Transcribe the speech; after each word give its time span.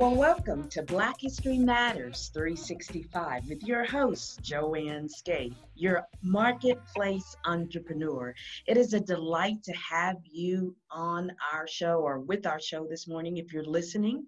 Well, 0.00 0.14
welcome 0.14 0.66
to 0.70 0.82
Black 0.82 1.20
History 1.20 1.58
Matters 1.58 2.30
365 2.32 3.46
with 3.50 3.62
your 3.62 3.84
host, 3.84 4.40
Joanne 4.40 5.10
Skate, 5.10 5.52
your 5.74 6.08
marketplace 6.22 7.36
entrepreneur. 7.44 8.34
It 8.66 8.78
is 8.78 8.94
a 8.94 9.00
delight 9.00 9.62
to 9.64 9.72
have 9.74 10.16
you 10.24 10.74
on 10.90 11.30
our 11.52 11.68
show 11.68 11.96
or 11.96 12.18
with 12.18 12.46
our 12.46 12.58
show 12.58 12.86
this 12.86 13.06
morning 13.08 13.36
if 13.36 13.52
you're 13.52 13.62
listening. 13.62 14.24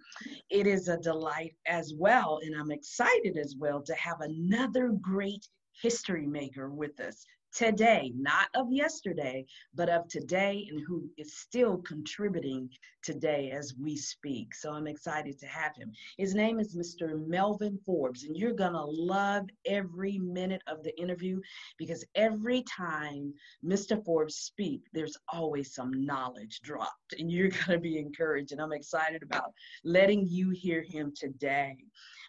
It 0.50 0.66
is 0.66 0.88
a 0.88 0.98
delight 0.98 1.55
as 1.66 1.95
well, 1.96 2.41
and 2.43 2.54
I'm 2.54 2.70
excited 2.70 3.38
as 3.38 3.57
well 3.59 3.80
to 3.80 3.95
have 3.95 4.20
another 4.20 4.91
great 4.91 5.48
history 5.80 6.27
maker 6.27 6.68
with 6.68 7.01
us 7.01 7.24
today, 7.55 8.12
not 8.16 8.48
of 8.55 8.73
yesterday, 8.73 9.45
but 9.74 9.88
of 9.88 10.09
today 10.09 10.66
and 10.70 10.80
who 10.87 11.09
is 11.19 11.37
still 11.37 11.79
contributing 11.79 12.69
today 13.02 13.51
as 13.51 13.74
we 13.80 13.97
speak. 13.97 14.55
So 14.55 14.73
I'm 14.73 14.87
excited 14.87 15.38
to 15.41 15.47
have 15.47 15.77
him. 15.77 15.93
His 16.16 16.34
name 16.34 16.60
is 16.60 16.77
Mr. 16.77 17.27
Melvin 17.27 17.79
Forbes, 17.84 18.24
and 18.24 18.37
you're 18.37 18.52
going 18.52 18.73
to 18.73 18.84
love 18.84 19.48
every 19.66 20.19
minute 20.19 20.62
of 20.66 20.83
the 20.83 20.98
interview 20.98 21.41
because 21.79 22.05
every 22.15 22.62
time 22.62 23.34
Mr. 23.65 24.02
Forbes 24.05 24.37
speak, 24.37 24.82
there's 24.93 25.16
always 25.32 25.74
some 25.74 26.05
knowledge 26.05 26.60
dropped, 26.62 27.15
and 27.19 27.30
you're 27.30 27.48
going 27.66 27.71
to 27.71 27.79
be 27.79 27.98
encouraged. 27.98 28.52
And 28.52 28.60
I'm 28.60 28.73
excited 28.73 29.23
about 29.23 29.52
letting 29.84 30.27
you 30.27 30.51
hear 30.51 30.82
him 30.82 31.12
today. 31.15 31.77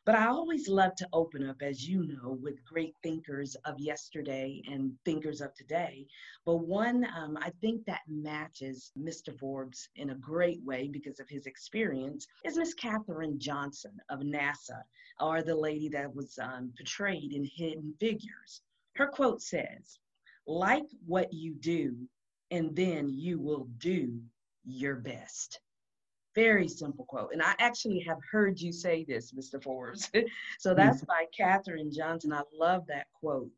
But 0.06 0.16
I 0.16 0.26
always 0.26 0.68
love 0.68 0.96
to 0.96 1.08
open 1.14 1.48
up, 1.50 1.62
as 1.62 1.88
you 1.88 2.06
know, 2.06 2.38
with 2.42 2.64
great 2.66 2.94
thinkers 3.04 3.56
of 3.64 3.80
yesterday 3.80 4.62
and 4.70 4.92
thinkers 5.06 5.13
of 5.18 5.54
today. 5.54 6.06
But 6.46 6.58
one 6.58 7.08
um, 7.16 7.38
I 7.42 7.52
think 7.62 7.86
that 7.86 8.02
matches 8.08 8.92
Mr. 8.98 9.38
Forbes 9.38 9.90
in 9.96 10.10
a 10.10 10.16
great 10.16 10.62
way 10.64 10.88
because 10.88 11.20
of 11.20 11.30
his 11.30 11.46
experience 11.46 12.28
is 12.44 12.58
Miss 12.58 12.74
Katherine 12.74 13.40
Johnson 13.40 13.98
of 14.10 14.20
NASA, 14.20 14.82
or 15.20 15.42
the 15.42 15.56
lady 15.56 15.90
that 15.90 16.14
was 16.14 16.38
um, 16.42 16.74
portrayed 16.78 17.34
in 17.34 17.48
Hidden 17.56 17.94
Figures. 18.00 18.62
Her 18.96 19.08
quote 19.08 19.42
says, 19.42 20.00
like 20.48 20.86
what 21.06 21.34
you 21.34 21.54
do, 21.54 21.96
and 22.52 22.76
then 22.76 23.10
you 23.10 23.40
will 23.40 23.68
do 23.78 24.20
your 24.66 24.96
best. 24.96 25.60
Very 26.36 26.68
simple 26.68 27.06
quote. 27.06 27.30
And 27.32 27.42
I 27.42 27.54
actually 27.60 28.00
have 28.08 28.18
heard 28.32 28.60
you 28.60 28.72
say 28.72 29.06
this, 29.08 29.34
Mr. 29.34 29.62
Forbes. 29.62 30.12
so 30.60 30.74
that's 30.74 30.98
mm-hmm. 30.98 31.06
by 31.08 31.26
Katherine 31.36 31.92
Johnson. 31.92 32.34
I 32.34 32.42
love 32.58 32.86
that 32.88 33.08
quote. 33.20 33.52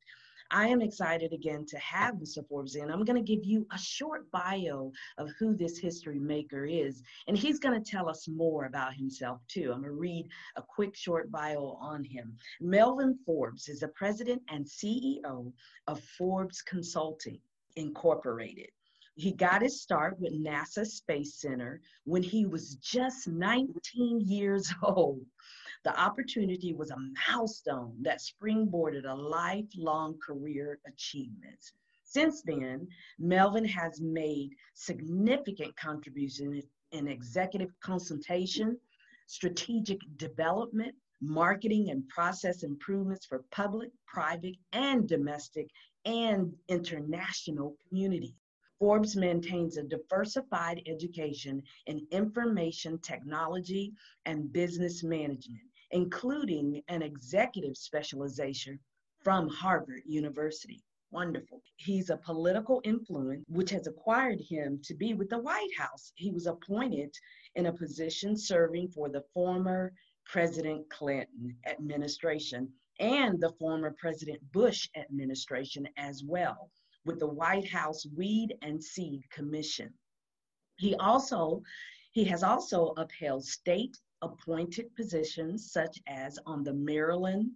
I 0.55 0.67
am 0.67 0.81
excited 0.81 1.33
again 1.33 1.65
to 1.65 1.77
have 1.79 2.15
Mr. 2.15 2.47
Forbes 2.47 2.77
in. 2.77 2.89
I'm 2.89 3.03
going 3.03 3.21
to 3.21 3.35
give 3.35 3.43
you 3.43 3.67
a 3.73 3.77
short 3.77 4.31
bio 4.31 4.89
of 5.17 5.29
who 5.37 5.53
this 5.53 5.77
history 5.77 6.17
maker 6.17 6.65
is, 6.65 7.03
and 7.27 7.37
he's 7.37 7.59
going 7.59 7.77
to 7.77 7.91
tell 7.91 8.07
us 8.07 8.25
more 8.29 8.63
about 8.63 8.93
himself 8.93 9.41
too. 9.49 9.73
I'm 9.73 9.81
going 9.81 9.91
to 9.91 9.91
read 9.91 10.29
a 10.55 10.61
quick 10.61 10.95
short 10.95 11.29
bio 11.29 11.77
on 11.81 12.05
him. 12.05 12.37
Melvin 12.61 13.19
Forbes 13.25 13.67
is 13.67 13.81
the 13.81 13.89
president 13.89 14.43
and 14.47 14.65
CEO 14.65 15.51
of 15.87 15.99
Forbes 16.17 16.61
Consulting 16.61 17.41
Incorporated. 17.75 18.69
He 19.17 19.33
got 19.33 19.61
his 19.61 19.81
start 19.81 20.17
with 20.21 20.31
NASA 20.33 20.85
Space 20.85 21.35
Center 21.35 21.81
when 22.05 22.23
he 22.23 22.45
was 22.45 22.75
just 22.75 23.27
19 23.27 24.21
years 24.21 24.73
old. 24.83 25.25
The 25.85 26.01
opportunity 26.01 26.73
was 26.73 26.89
a 26.89 26.97
milestone 27.29 27.95
that 28.01 28.19
springboarded 28.19 29.05
a 29.07 29.13
lifelong 29.13 30.17
career 30.17 30.79
achievements. 30.87 31.73
Since 32.03 32.41
then, 32.41 32.87
Melvin 33.19 33.65
has 33.65 34.01
made 34.01 34.55
significant 34.73 35.75
contributions 35.77 36.65
in 36.91 37.07
executive 37.07 37.69
consultation, 37.81 38.79
strategic 39.27 39.99
development, 40.17 40.95
marketing 41.21 41.91
and 41.91 42.09
process 42.09 42.63
improvements 42.63 43.27
for 43.27 43.45
public, 43.51 43.91
private, 44.07 44.55
and 44.73 45.07
domestic 45.07 45.69
and 46.05 46.51
international 46.67 47.77
communities. 47.87 48.33
Forbes 48.79 49.15
maintains 49.15 49.77
a 49.77 49.83
diversified 49.83 50.81
education 50.87 51.61
in 51.85 52.05
information 52.11 52.97
technology 52.99 53.93
and 54.25 54.51
business 54.51 55.03
management, 55.03 55.61
including 55.91 56.81
an 56.87 57.01
executive 57.01 57.77
specialization 57.77 58.79
from 59.23 59.47
Harvard 59.49 60.01
University. 60.05 60.83
Wonderful. 61.11 61.61
He's 61.77 62.09
a 62.09 62.17
political 62.17 62.81
influence, 62.83 63.45
which 63.47 63.69
has 63.69 63.87
acquired 63.87 64.41
him 64.41 64.81
to 64.83 64.93
be 64.93 65.13
with 65.13 65.29
the 65.29 65.39
White 65.39 65.73
House. 65.77 66.11
He 66.15 66.31
was 66.31 66.45
appointed 66.45 67.13
in 67.55 67.67
a 67.67 67.73
position 67.73 68.37
serving 68.37 68.89
for 68.89 69.09
the 69.09 69.23
former 69.33 69.93
President 70.25 70.89
Clinton 70.89 71.55
administration 71.67 72.73
and 72.99 73.39
the 73.39 73.53
former 73.59 73.95
President 73.97 74.39
Bush 74.51 74.89
administration 74.95 75.87
as 75.97 76.23
well 76.23 76.69
with 77.05 77.19
the 77.19 77.27
White 77.27 77.69
House 77.69 78.05
Weed 78.15 78.57
and 78.61 78.83
Seed 78.83 79.21
Commission. 79.29 79.93
He 80.77 80.95
also 80.95 81.61
he 82.11 82.23
has 82.25 82.43
also 82.43 82.93
upheld 82.97 83.45
state 83.45 83.97
appointed 84.25 84.93
positions 84.95 85.71
such 85.71 85.99
as 86.07 86.39
on 86.45 86.63
the 86.63 86.73
Maryland 86.73 87.51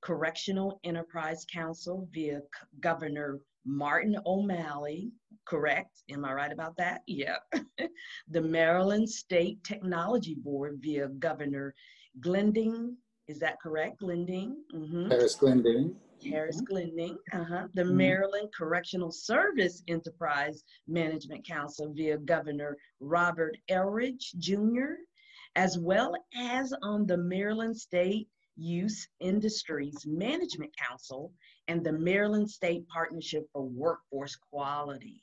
Correctional 0.00 0.80
Enterprise 0.84 1.46
Council 1.50 2.08
via 2.12 2.40
Governor 2.80 3.40
Martin 3.64 4.16
O'Malley, 4.26 5.10
correct? 5.46 6.02
Am 6.10 6.24
I 6.24 6.34
right 6.34 6.52
about 6.52 6.76
that? 6.76 7.02
Yeah. 7.06 7.36
the 8.28 8.40
Maryland 8.40 9.08
State 9.08 9.62
Technology 9.64 10.34
Board 10.34 10.78
via 10.80 11.08
Governor 11.08 11.74
Glending, 12.20 12.96
is 13.28 13.38
that 13.38 13.60
correct? 13.60 14.00
Glending? 14.00 14.56
Mm-hmm. 14.74 15.08
Parris 15.08 15.34
Glending. 15.36 15.96
Parris 16.22 16.56
mm-hmm. 16.56 16.64
Glending, 16.64 17.18
uh-huh. 17.32 17.68
the 17.74 17.82
mm-hmm. 17.82 17.96
Maryland 17.96 18.48
Correctional 18.56 19.10
Service 19.10 19.82
Enterprise 19.88 20.64
Management 20.86 21.46
Council 21.46 21.92
via 21.94 22.18
Governor 22.18 22.76
Robert 23.00 23.56
Etheridge 23.68 24.34
Jr., 24.38 24.96
as 25.56 25.78
well 25.78 26.14
as 26.36 26.72
on 26.82 27.06
the 27.06 27.16
Maryland 27.16 27.76
State 27.76 28.28
Use 28.56 29.08
Industries 29.20 30.06
Management 30.06 30.76
Council 30.76 31.32
and 31.68 31.84
the 31.84 31.92
Maryland 31.92 32.50
State 32.50 32.86
Partnership 32.88 33.48
for 33.52 33.62
Workforce 33.62 34.36
Quality. 34.36 35.22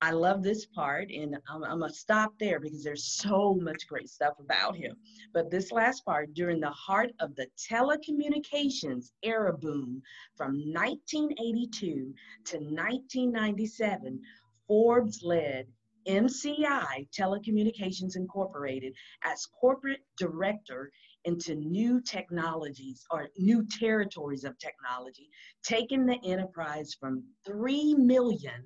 I 0.00 0.10
love 0.10 0.42
this 0.42 0.66
part, 0.66 1.10
and 1.12 1.36
I'm, 1.48 1.62
I'm, 1.62 1.78
gonna 1.78 1.92
stop 1.92 2.32
there 2.40 2.58
because 2.58 2.82
there's 2.82 3.04
so 3.04 3.54
much 3.54 3.86
great 3.86 4.08
stuff 4.08 4.34
about 4.40 4.76
him. 4.76 4.96
But 5.32 5.48
this 5.48 5.70
last 5.70 6.04
part, 6.04 6.34
during 6.34 6.58
the 6.58 6.70
heart 6.70 7.12
of 7.20 7.36
the 7.36 7.46
telecommunications 7.70 9.12
era 9.22 9.56
boom 9.56 10.02
from 10.36 10.54
1982 10.72 12.12
to 12.46 12.56
1997, 12.56 14.20
Forbes 14.66 15.22
led 15.22 15.68
MCI 16.06 17.08
Telecommunications 17.10 18.16
Incorporated 18.16 18.94
as 19.24 19.46
corporate 19.46 20.00
director 20.16 20.90
into 21.24 21.54
new 21.54 22.00
technologies 22.00 23.04
or 23.10 23.28
new 23.38 23.64
territories 23.66 24.44
of 24.44 24.58
technology, 24.58 25.28
taking 25.62 26.04
the 26.06 26.18
enterprise 26.24 26.94
from 26.98 27.22
3 27.46 27.94
million 27.94 28.64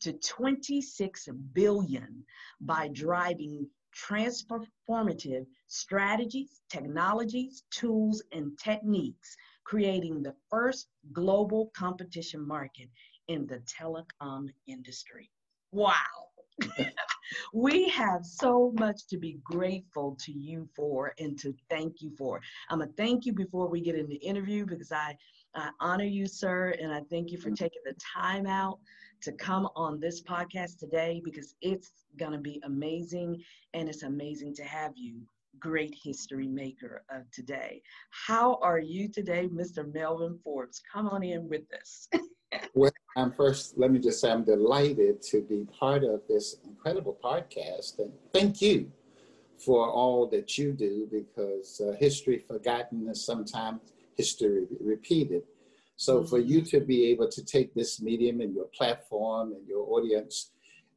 to 0.00 0.12
26 0.12 1.28
billion 1.52 2.24
by 2.60 2.88
driving 2.88 3.66
transformative 4.08 5.46
strategies, 5.68 6.60
technologies, 6.68 7.62
tools, 7.70 8.22
and 8.32 8.58
techniques, 8.58 9.36
creating 9.64 10.22
the 10.22 10.34
first 10.50 10.88
global 11.12 11.70
competition 11.74 12.46
market 12.46 12.90
in 13.28 13.46
the 13.46 13.60
telecom 13.60 14.48
industry. 14.66 15.30
Wow. 15.70 15.94
we 17.52 17.88
have 17.88 18.24
so 18.24 18.72
much 18.78 19.06
to 19.08 19.18
be 19.18 19.38
grateful 19.42 20.16
to 20.20 20.32
you 20.32 20.68
for 20.74 21.12
and 21.18 21.38
to 21.38 21.54
thank 21.70 22.00
you 22.00 22.12
for. 22.16 22.40
I'm 22.70 22.78
going 22.78 22.90
to 22.90 22.96
thank 22.96 23.26
you 23.26 23.32
before 23.32 23.68
we 23.68 23.80
get 23.80 23.94
in 23.94 24.08
the 24.08 24.16
interview 24.16 24.66
because 24.66 24.92
I, 24.92 25.16
I 25.54 25.70
honor 25.80 26.04
you, 26.04 26.26
sir, 26.26 26.74
and 26.80 26.92
I 26.92 27.00
thank 27.10 27.30
you 27.30 27.38
for 27.38 27.48
mm-hmm. 27.48 27.64
taking 27.64 27.82
the 27.84 27.96
time 28.16 28.46
out 28.46 28.78
to 29.22 29.32
come 29.32 29.68
on 29.74 30.00
this 30.00 30.22
podcast 30.22 30.78
today 30.78 31.20
because 31.24 31.54
it's 31.62 31.92
going 32.18 32.32
to 32.32 32.38
be 32.38 32.60
amazing 32.64 33.42
and 33.72 33.88
it's 33.88 34.02
amazing 34.02 34.54
to 34.54 34.64
have 34.64 34.92
you 34.96 35.20
great 35.58 35.94
history 36.02 36.48
maker 36.48 37.04
of 37.10 37.30
today. 37.30 37.80
How 38.10 38.58
are 38.60 38.78
you 38.78 39.08
today, 39.08 39.48
Mr. 39.48 39.92
Melvin 39.92 40.38
Forbes? 40.42 40.82
Come 40.92 41.08
on 41.08 41.22
in 41.22 41.48
with 41.48 41.62
us. 41.80 42.08
well, 42.74 42.92
I'm 43.16 43.32
first, 43.32 43.78
let 43.78 43.90
me 43.90 43.98
just 43.98 44.20
say 44.20 44.30
I'm 44.30 44.44
delighted 44.44 45.22
to 45.22 45.42
be 45.42 45.66
part 45.78 46.04
of 46.04 46.22
this 46.28 46.56
incredible 46.64 47.18
podcast. 47.22 47.98
And 47.98 48.12
thank 48.32 48.60
you 48.60 48.90
for 49.56 49.88
all 49.88 50.26
that 50.28 50.58
you 50.58 50.72
do 50.72 51.08
because 51.10 51.80
uh, 51.80 51.92
history 51.98 52.38
forgotten 52.38 53.08
is 53.08 53.24
sometimes 53.24 53.80
history 54.16 54.66
repeated. 54.80 55.42
So 55.96 56.18
mm-hmm. 56.18 56.28
for 56.28 56.38
you 56.38 56.62
to 56.62 56.80
be 56.80 57.06
able 57.06 57.28
to 57.28 57.44
take 57.44 57.74
this 57.74 58.00
medium 58.00 58.40
and 58.40 58.54
your 58.54 58.66
platform 58.76 59.52
and 59.52 59.66
your 59.66 59.86
audience 59.88 60.50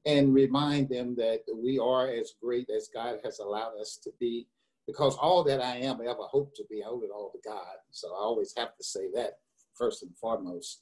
and 0.05 0.33
remind 0.33 0.89
them 0.89 1.15
that 1.15 1.41
we 1.53 1.77
are 1.77 2.09
as 2.09 2.33
great 2.41 2.69
as 2.69 2.89
God 2.93 3.19
has 3.23 3.39
allowed 3.39 3.79
us 3.79 3.99
to 4.03 4.11
be 4.19 4.47
because 4.87 5.17
all 5.17 5.43
that 5.43 5.61
I 5.61 5.77
am 5.77 6.01
I 6.01 6.05
ever 6.05 6.23
hope 6.23 6.55
to 6.55 6.63
be, 6.69 6.81
I 6.81 6.87
owe 6.87 7.01
it 7.01 7.11
all 7.13 7.29
to 7.31 7.39
God. 7.45 7.75
So 7.91 8.07
I 8.13 8.19
always 8.19 8.53
have 8.57 8.75
to 8.77 8.83
say 8.83 9.11
that 9.13 9.39
first 9.75 10.01
and 10.01 10.15
foremost. 10.15 10.81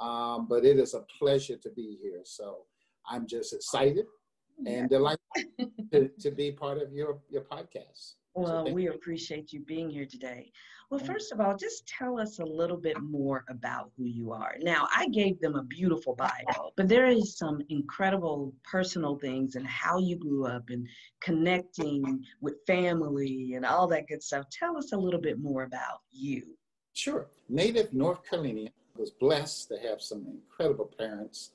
Um, 0.00 0.46
but 0.48 0.64
it 0.64 0.78
is 0.78 0.94
a 0.94 1.04
pleasure 1.18 1.56
to 1.56 1.70
be 1.70 1.98
here. 2.02 2.22
So 2.24 2.62
I'm 3.08 3.26
just 3.26 3.52
excited 3.52 4.06
and 4.66 4.88
delighted 4.88 5.20
to, 5.92 6.08
to 6.20 6.30
be 6.30 6.52
part 6.52 6.78
of 6.78 6.92
your, 6.92 7.18
your 7.30 7.42
podcast. 7.42 8.14
Well, 8.34 8.66
so 8.66 8.72
we 8.72 8.84
you. 8.84 8.92
appreciate 8.92 9.52
you 9.52 9.60
being 9.60 9.88
here 9.88 10.06
today. 10.06 10.50
Well, 10.90 11.00
first 11.00 11.32
of 11.32 11.40
all, 11.40 11.56
just 11.56 11.88
tell 11.88 12.20
us 12.20 12.40
a 12.40 12.44
little 12.44 12.76
bit 12.76 13.00
more 13.00 13.44
about 13.48 13.90
who 13.96 14.04
you 14.04 14.32
are. 14.32 14.56
Now, 14.60 14.86
I 14.94 15.08
gave 15.08 15.40
them 15.40 15.54
a 15.54 15.62
beautiful 15.62 16.14
bio, 16.14 16.70
but 16.76 16.88
there 16.88 17.06
is 17.06 17.38
some 17.38 17.62
incredible 17.68 18.52
personal 18.70 19.16
things 19.16 19.54
and 19.54 19.66
how 19.66 19.98
you 19.98 20.16
grew 20.16 20.46
up 20.46 20.70
and 20.70 20.86
connecting 21.20 22.24
with 22.40 22.54
family 22.66 23.54
and 23.54 23.64
all 23.64 23.86
that 23.88 24.08
good 24.08 24.22
stuff. 24.22 24.44
Tell 24.50 24.76
us 24.76 24.92
a 24.92 24.96
little 24.96 25.20
bit 25.20 25.38
more 25.38 25.62
about 25.62 26.00
you. 26.12 26.42
Sure. 26.92 27.28
Native 27.48 27.92
North 27.92 28.20
Carolinian 28.28 28.70
was 28.96 29.10
blessed 29.10 29.68
to 29.68 29.78
have 29.78 30.00
some 30.00 30.26
incredible 30.26 30.90
parents 30.98 31.50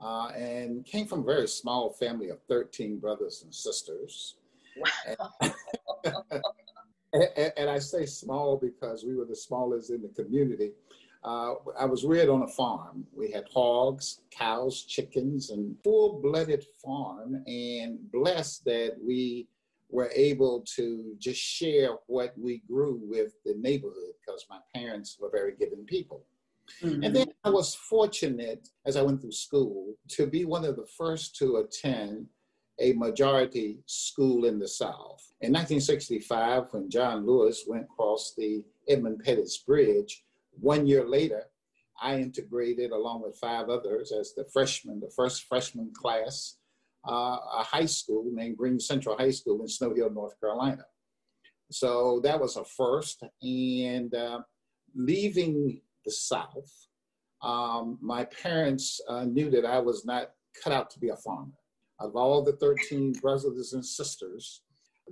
uh, 0.00 0.28
and 0.28 0.84
came 0.84 1.06
from 1.06 1.20
a 1.20 1.24
very 1.24 1.48
small 1.48 1.90
family 1.90 2.28
of 2.28 2.38
13 2.48 2.98
brothers 2.98 3.42
and 3.44 3.54
sisters. 3.54 4.36
Wow. 4.76 5.30
And, 6.04 6.14
and, 7.36 7.52
and, 7.56 7.70
I 7.70 7.78
say 7.78 8.06
small 8.06 8.56
because 8.56 9.04
we 9.04 9.14
were 9.14 9.24
the 9.24 9.36
smallest 9.36 9.90
in 9.90 10.02
the 10.02 10.08
community. 10.08 10.72
Uh, 11.24 11.54
I 11.78 11.84
was 11.84 12.04
reared 12.04 12.28
on 12.28 12.42
a 12.42 12.48
farm. 12.48 13.06
We 13.14 13.30
had 13.30 13.44
hogs, 13.52 14.22
cows, 14.30 14.82
chickens, 14.82 15.50
and 15.50 15.76
full-blooded 15.84 16.64
farm. 16.84 17.44
And 17.46 18.10
blessed 18.10 18.64
that 18.64 18.96
we 19.00 19.46
were 19.88 20.10
able 20.14 20.64
to 20.74 21.14
just 21.18 21.40
share 21.40 21.90
what 22.06 22.34
we 22.36 22.62
grew 22.66 23.00
with 23.04 23.34
the 23.44 23.54
neighborhood 23.58 24.14
because 24.24 24.46
my 24.50 24.58
parents 24.74 25.18
were 25.20 25.30
very 25.30 25.54
giving 25.54 25.84
people. 25.84 26.24
Mm-hmm. 26.82 27.02
And 27.02 27.16
then 27.16 27.26
I 27.44 27.50
was 27.50 27.74
fortunate 27.74 28.68
as 28.86 28.96
I 28.96 29.02
went 29.02 29.20
through 29.20 29.32
school 29.32 29.94
to 30.08 30.26
be 30.26 30.44
one 30.44 30.64
of 30.64 30.76
the 30.76 30.86
first 30.96 31.36
to 31.36 31.56
attend 31.56 32.26
a 32.78 32.92
majority 32.94 33.80
school 33.86 34.44
in 34.44 34.58
the 34.58 34.68
South. 34.68 35.22
In 35.40 35.52
1965, 35.52 36.64
when 36.70 36.90
John 36.90 37.26
Lewis 37.26 37.64
went 37.66 37.84
across 37.84 38.34
the 38.36 38.64
Edmund 38.88 39.20
Pettus 39.24 39.58
Bridge, 39.58 40.24
one 40.52 40.86
year 40.86 41.06
later, 41.06 41.44
I 42.00 42.16
integrated 42.16 42.90
along 42.90 43.22
with 43.22 43.36
five 43.36 43.68
others 43.68 44.12
as 44.12 44.34
the 44.34 44.44
freshman, 44.52 45.00
the 45.00 45.12
first 45.14 45.44
freshman 45.44 45.92
class, 45.94 46.56
uh, 47.08 47.36
a 47.58 47.62
high 47.62 47.86
school 47.86 48.24
named 48.32 48.56
Greene 48.56 48.80
Central 48.80 49.16
High 49.16 49.30
School 49.30 49.60
in 49.62 49.68
Snow 49.68 49.94
Hill, 49.94 50.10
North 50.10 50.38
Carolina. 50.40 50.84
So 51.70 52.20
that 52.24 52.40
was 52.40 52.56
a 52.56 52.64
first. 52.64 53.22
And 53.42 54.14
uh, 54.14 54.40
leaving 54.94 55.80
the 56.04 56.10
South, 56.10 56.70
um, 57.42 57.98
my 58.00 58.24
parents 58.24 59.00
uh, 59.08 59.24
knew 59.24 59.50
that 59.50 59.64
I 59.64 59.78
was 59.78 60.04
not 60.04 60.30
cut 60.62 60.72
out 60.72 60.90
to 60.90 60.98
be 61.00 61.08
a 61.08 61.16
farmer 61.16 61.52
of 62.02 62.16
all 62.16 62.42
the 62.42 62.52
13 62.52 63.12
brothers 63.22 63.72
and 63.72 63.84
sisters, 63.84 64.62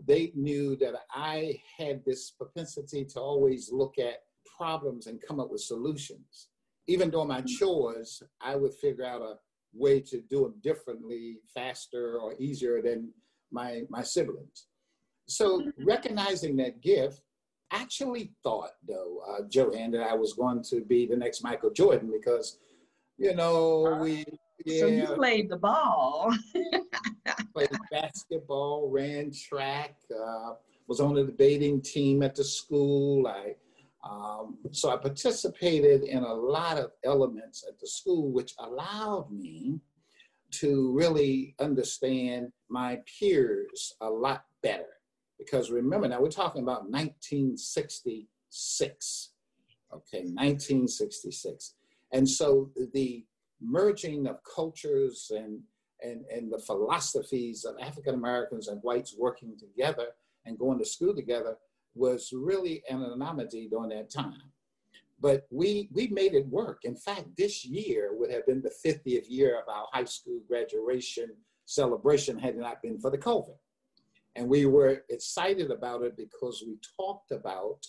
they 0.07 0.33
knew 0.35 0.77
that 0.77 0.95
I 1.13 1.61
had 1.79 2.05
this 2.05 2.33
propensity 2.33 3.05
to 3.07 3.21
always 3.21 3.71
look 3.73 3.99
at 3.99 4.23
problems 4.59 5.07
and 5.07 5.23
come 5.27 5.41
up 5.41 5.51
with 5.51 5.61
solutions. 5.61 6.49
Even 6.87 7.11
though 7.11 7.25
my 7.25 7.43
chores, 7.43 8.23
I 8.41 8.57
would 8.57 8.75
figure 8.75 9.05
out 9.05 9.23
a 9.23 9.35
way 9.73 10.01
to 10.01 10.21
do 10.23 10.43
them 10.43 10.55
differently, 10.63 11.39
faster, 11.55 12.19
or 12.19 12.35
easier 12.39 12.83
than 12.83 13.13
my, 13.53 13.83
my 13.89 14.03
siblings. 14.03 14.67
So 15.29 15.63
recognizing 15.85 16.57
that 16.57 16.81
gift, 16.81 17.23
actually 17.73 18.33
thought 18.43 18.73
though, 18.87 19.23
uh, 19.29 19.43
Joanne, 19.49 19.91
that 19.93 20.03
I 20.03 20.15
was 20.15 20.33
going 20.35 20.63
to 20.65 20.81
be 20.81 21.07
the 21.07 21.17
next 21.17 21.43
Michael 21.43 21.71
Jordan 21.71 22.11
because, 22.13 22.59
you 23.19 23.35
know, 23.35 23.99
we 24.01 24.25
yeah. 24.65 24.81
So 24.81 24.87
you 24.87 25.07
played 25.07 25.49
the 25.49 25.57
ball. 25.57 26.35
played 27.55 27.71
basketball, 27.91 28.91
ran 28.91 29.33
track, 29.33 29.97
uh, 30.15 30.55
was 30.87 31.01
on 31.01 31.15
the 31.15 31.25
debating 31.25 31.81
team 31.81 32.23
at 32.23 32.35
the 32.35 32.45
school. 32.45 33.27
I 33.27 33.55
um, 34.03 34.57
so 34.71 34.91
I 34.91 34.97
participated 34.97 36.05
in 36.05 36.23
a 36.23 36.33
lot 36.33 36.79
of 36.79 36.93
elements 37.05 37.65
at 37.69 37.79
the 37.79 37.87
school, 37.87 38.33
which 38.33 38.55
allowed 38.59 39.31
me 39.31 39.79
to 40.53 40.93
really 40.93 41.55
understand 41.61 42.51
my 42.69 43.01
peers 43.19 43.95
a 44.01 44.09
lot 44.09 44.45
better. 44.63 45.00
Because 45.41 45.71
remember, 45.71 46.07
now 46.07 46.21
we're 46.21 46.29
talking 46.29 46.63
about 46.63 46.91
1966. 46.91 49.31
Okay, 49.93 50.19
1966. 50.19 51.75
And 52.13 52.29
so 52.29 52.71
the 52.93 53.25
merging 53.61 54.27
of 54.27 54.43
cultures 54.45 55.33
and, 55.35 55.61
and, 56.03 56.25
and 56.27 56.53
the 56.53 56.59
philosophies 56.59 57.65
of 57.65 57.77
African 57.81 58.15
Americans 58.15 58.69
and 58.69 58.83
whites 58.83 59.15
working 59.19 59.57
together 59.59 60.09
and 60.45 60.59
going 60.59 60.79
to 60.79 60.85
school 60.85 61.15
together 61.15 61.57
was 61.95 62.31
really 62.33 62.83
an 62.89 63.03
anomaly 63.03 63.69
during 63.71 63.89
that 63.91 64.11
time. 64.11 64.43
But 65.21 65.47
we, 65.51 65.89
we 65.93 66.09
made 66.09 66.35
it 66.35 66.49
work. 66.49 66.81
In 66.85 66.97
fact, 66.97 67.37
this 67.37 67.65
year 67.65 68.11
would 68.13 68.31
have 68.31 68.47
been 68.47 68.63
the 68.63 68.73
50th 68.85 69.29
year 69.29 69.59
of 69.59 69.69
our 69.69 69.87
high 69.93 70.05
school 70.05 70.41
graduation 70.47 71.31
celebration 71.67 72.39
had 72.39 72.57
it 72.57 72.61
not 72.61 72.83
been 72.83 72.99
for 72.99 73.11
the 73.11 73.19
COVID. 73.19 73.57
And 74.37 74.49
we 74.49 74.67
were 74.67 75.03
excited 75.09 75.71
about 75.71 76.03
it 76.03 76.17
because 76.17 76.63
we 76.67 76.77
talked 76.99 77.33
about 77.33 77.85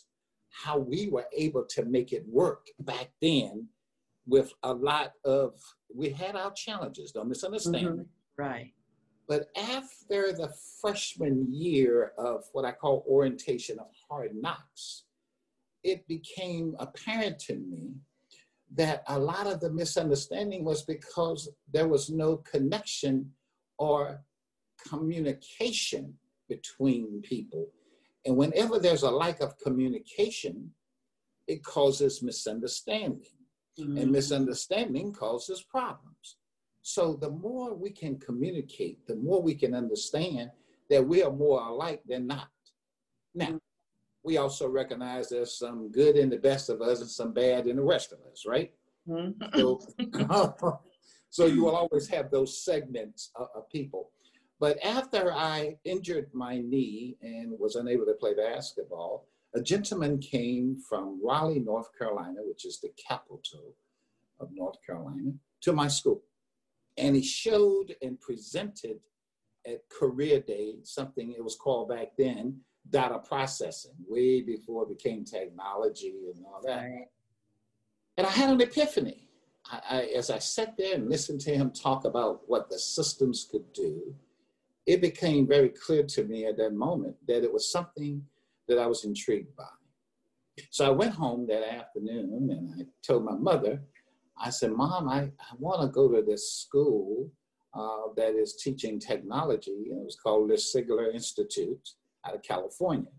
how 0.50 0.78
we 0.78 1.08
were 1.10 1.28
able 1.36 1.66
to 1.70 1.86
make 1.86 2.12
it 2.12 2.26
work 2.28 2.68
back 2.80 3.10
then 3.22 3.68
with 4.28 4.52
a 4.64 4.74
lot 4.74 5.14
of, 5.24 5.54
we 5.94 6.10
had 6.10 6.36
our 6.36 6.52
challenges, 6.52 7.12
don't 7.12 7.30
misunderstand 7.30 7.88
mm-hmm. 7.88 7.98
me. 8.00 8.06
Right. 8.38 8.74
But 9.28 9.50
after 9.58 10.34
the 10.34 10.52
freshman 10.82 11.48
year 11.54 12.12
of 12.18 12.44
what 12.54 12.66
I 12.66 12.72
call 12.72 13.06
orientation 13.08 13.80
of 13.80 13.88
hard 14.10 14.32
knocks, 14.36 15.04
it 15.84 16.08
became 16.08 16.76
apparent 16.80 17.40
to 17.40 17.56
me 17.56 17.94
that 18.76 19.04
a 19.08 19.18
lot 19.18 19.48
of 19.48 19.60
the 19.60 19.72
misunderstanding 19.72 20.64
was 20.64 20.84
because 20.84 21.50
there 21.72 21.88
was 21.88 22.10
no 22.10 22.38
connection 22.38 23.32
or 23.78 24.22
communication 24.88 26.14
between 26.52 27.22
people. 27.22 27.70
And 28.26 28.36
whenever 28.36 28.78
there's 28.78 29.04
a 29.04 29.10
lack 29.10 29.40
of 29.40 29.58
communication, 29.58 30.72
it 31.48 31.64
causes 31.64 32.22
misunderstanding 32.22 33.38
mm-hmm. 33.80 33.98
and 33.98 34.12
misunderstanding 34.12 35.14
causes 35.14 35.64
problems. 35.64 36.36
So 36.82 37.16
the 37.16 37.30
more 37.30 37.74
we 37.74 37.90
can 37.92 38.20
communicate, 38.20 39.08
the 39.08 39.16
more 39.16 39.42
we 39.42 39.56
can 39.56 39.74
understand 39.74 40.52
that 40.90 41.08
we 41.08 41.24
are 41.24 41.32
more 41.32 41.62
alike 41.62 42.02
than 42.06 42.28
not. 42.28 42.50
Now, 43.34 43.46
mm-hmm. 43.46 43.58
we 44.24 44.38
also 44.38 44.68
recognize 44.68 45.30
there's 45.30 45.58
some 45.58 45.90
good 45.90 46.18
in 46.18 46.30
the 46.30 46.38
best 46.38 46.70
of 46.70 46.82
us 46.82 47.00
and 47.00 47.10
some 47.10 47.34
bad 47.34 47.68
in 47.68 47.78
the 47.78 47.84
rest 47.96 48.12
of 48.12 48.20
us, 48.30 48.44
right? 48.46 48.74
Mm-hmm. 49.08 49.58
So, 49.58 50.80
so 51.30 51.46
you 51.46 51.64
will 51.64 51.78
always 51.78 52.10
have 52.10 52.30
those 52.30 52.62
segments 52.62 53.32
of, 53.36 53.48
of 53.56 53.70
people. 53.70 54.12
But 54.62 54.78
after 54.84 55.34
I 55.34 55.80
injured 55.86 56.30
my 56.34 56.60
knee 56.60 57.18
and 57.24 57.58
was 57.60 57.76
unable 57.76 58.06
to 58.06 58.14
play 58.14 58.36
basketball, 58.36 59.28
a 59.56 59.60
gentleman 59.60 60.20
came 60.20 60.78
from 60.88 61.20
Raleigh, 61.22 61.60
North 61.60 61.90
Carolina, 61.98 62.42
which 62.44 62.64
is 62.66 62.80
the 62.80 62.92
capital 62.96 63.74
of 64.40 64.50
North 64.54 64.78
Carolina, 64.86 65.32
to 65.62 65.74
my 65.74 65.88
school. 65.88 66.22
And 66.96 67.16
he 67.16 67.24
showed 67.24 67.96
and 68.04 68.22
presented 68.22 69.00
at 69.66 69.90
Career 69.90 70.40
Day 70.40 70.76
something 70.84 71.32
it 71.32 71.44
was 71.44 71.56
called 71.56 71.90
back 71.90 72.10
then 72.16 72.60
data 72.92 73.18
processing, 73.18 73.96
way 74.08 74.42
before 74.42 74.84
it 74.84 74.90
became 74.90 75.26
technology 75.26 76.14
and 76.36 76.46
all 76.46 76.62
that. 76.64 76.84
Right. 76.84 77.08
And 78.18 78.28
I 78.28 78.30
had 78.30 78.52
an 78.52 78.62
epiphany. 78.62 79.28
I, 79.66 79.82
I, 79.90 80.02
as 80.16 80.30
I 80.30 80.38
sat 80.38 80.78
there 80.78 80.94
and 80.94 81.10
listened 81.10 81.42
to 81.42 81.56
him 81.56 81.72
talk 81.72 82.06
about 82.06 82.42
what 82.46 82.70
the 82.70 82.78
systems 82.78 83.48
could 83.50 83.74
do, 83.74 84.14
it 84.92 85.00
became 85.00 85.48
very 85.48 85.70
clear 85.70 86.04
to 86.04 86.26
me 86.26 86.46
at 86.46 86.58
that 86.58 86.74
moment 86.74 87.16
that 87.26 87.44
it 87.44 87.54
was 87.54 87.72
something 87.72 88.22
that 88.68 88.78
I 88.78 88.88
was 88.88 89.06
intrigued 89.06 89.56
by. 89.56 89.64
So 90.70 90.86
I 90.86 90.90
went 90.90 91.14
home 91.14 91.48
that 91.48 91.64
afternoon 91.64 92.50
and 92.52 92.82
I 92.82 92.86
told 93.08 93.24
my 93.24 93.38
mother, 93.38 93.82
I 94.38 94.50
said, 94.50 94.72
Mom, 94.72 95.08
I, 95.08 95.22
I 95.22 95.54
want 95.58 95.82
to 95.82 95.88
go 95.88 96.12
to 96.12 96.22
this 96.22 96.54
school 96.54 97.32
uh, 97.74 98.12
that 98.18 98.36
is 98.36 98.62
teaching 98.62 99.00
technology. 99.00 99.88
And 99.90 100.02
it 100.02 100.04
was 100.04 100.18
called 100.22 100.50
the 100.50 100.56
Sigler 100.56 101.14
Institute 101.14 101.88
out 102.28 102.36
of 102.36 102.44
California. 102.44 103.12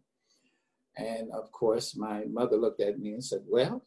And 0.99 1.31
of 1.33 1.51
course, 1.53 1.97
my 1.97 2.25
mother 2.31 2.59
looked 2.59 2.83
at 2.83 2.99
me 2.99 3.13
and 3.13 3.25
said, 3.25 3.41
Well, 3.47 3.83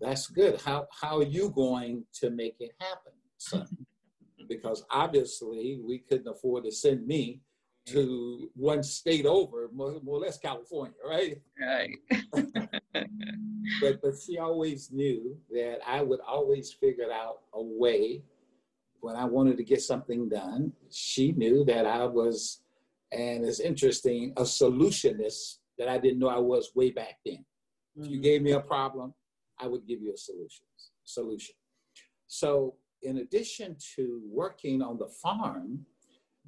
that's 0.00 0.28
good. 0.28 0.60
How, 0.60 0.86
how 1.00 1.18
are 1.18 1.24
you 1.24 1.50
going 1.50 2.04
to 2.20 2.30
make 2.30 2.54
it 2.60 2.70
happen, 2.78 3.14
son? 3.36 3.66
because 4.48 4.84
obviously 4.90 5.80
we 5.84 5.98
couldn't 5.98 6.28
afford 6.28 6.64
to 6.64 6.72
send 6.72 7.06
me 7.06 7.40
to 7.86 8.50
one 8.54 8.82
state 8.82 9.26
over, 9.26 9.70
more, 9.72 10.00
more 10.02 10.16
or 10.16 10.20
less 10.20 10.38
California, 10.38 10.96
right? 11.08 11.40
Right. 11.60 11.90
but 13.80 14.02
but 14.02 14.12
she 14.24 14.38
always 14.38 14.90
knew 14.90 15.36
that 15.50 15.78
I 15.86 16.02
would 16.02 16.20
always 16.26 16.72
figure 16.72 17.12
out 17.12 17.42
a 17.54 17.62
way 17.62 18.22
when 19.00 19.16
I 19.16 19.24
wanted 19.24 19.56
to 19.58 19.64
get 19.64 19.82
something 19.82 20.28
done. 20.28 20.72
She 20.90 21.32
knew 21.32 21.64
that 21.66 21.86
I 21.86 22.04
was, 22.06 22.62
and 23.12 23.44
it's 23.44 23.60
interesting, 23.60 24.32
a 24.36 24.42
solutionist 24.42 25.58
that 25.78 25.88
I 25.88 25.98
didn't 25.98 26.18
know 26.18 26.28
I 26.28 26.38
was 26.38 26.72
way 26.74 26.90
back 26.90 27.18
then. 27.24 27.44
Mm-hmm. 27.96 28.02
If 28.02 28.10
you 28.10 28.16
mm-hmm. 28.16 28.22
gave 28.22 28.42
me 28.42 28.52
a 28.52 28.60
problem, 28.60 29.14
I 29.60 29.68
would 29.68 29.86
give 29.86 30.02
you 30.02 30.12
a 30.12 30.16
solution. 30.16 30.66
Solution. 31.04 31.54
So, 32.26 32.74
in 33.06 33.18
addition 33.18 33.76
to 33.94 34.20
working 34.28 34.82
on 34.82 34.98
the 34.98 35.06
farm, 35.06 35.86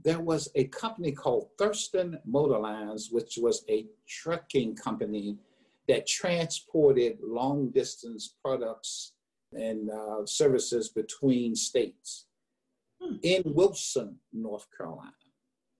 there 0.05 0.21
was 0.21 0.49
a 0.55 0.65
company 0.65 1.13
called 1.13 1.49
Thurston 1.57 2.19
Motor 2.25 2.59
Lines, 2.59 3.09
which 3.11 3.39
was 3.41 3.65
a 3.69 3.87
trucking 4.07 4.77
company 4.77 5.39
that 5.87 6.07
transported 6.07 7.19
long 7.23 7.71
distance 7.71 8.35
products 8.45 9.13
and 9.53 9.89
uh, 9.91 10.27
services 10.27 10.91
between 10.91 11.55
states 11.55 12.27
hmm. 13.01 13.17
in 13.23 13.43
Wilson, 13.47 14.17
North 14.33 14.67
Carolina. 14.77 15.13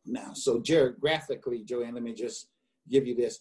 Now, 0.07 0.33
so 0.33 0.59
geographically, 0.61 1.65
Joanne, 1.65 1.95
let 1.95 2.03
me 2.03 2.15
just 2.15 2.49
give 2.89 3.07
you 3.07 3.15
this. 3.15 3.41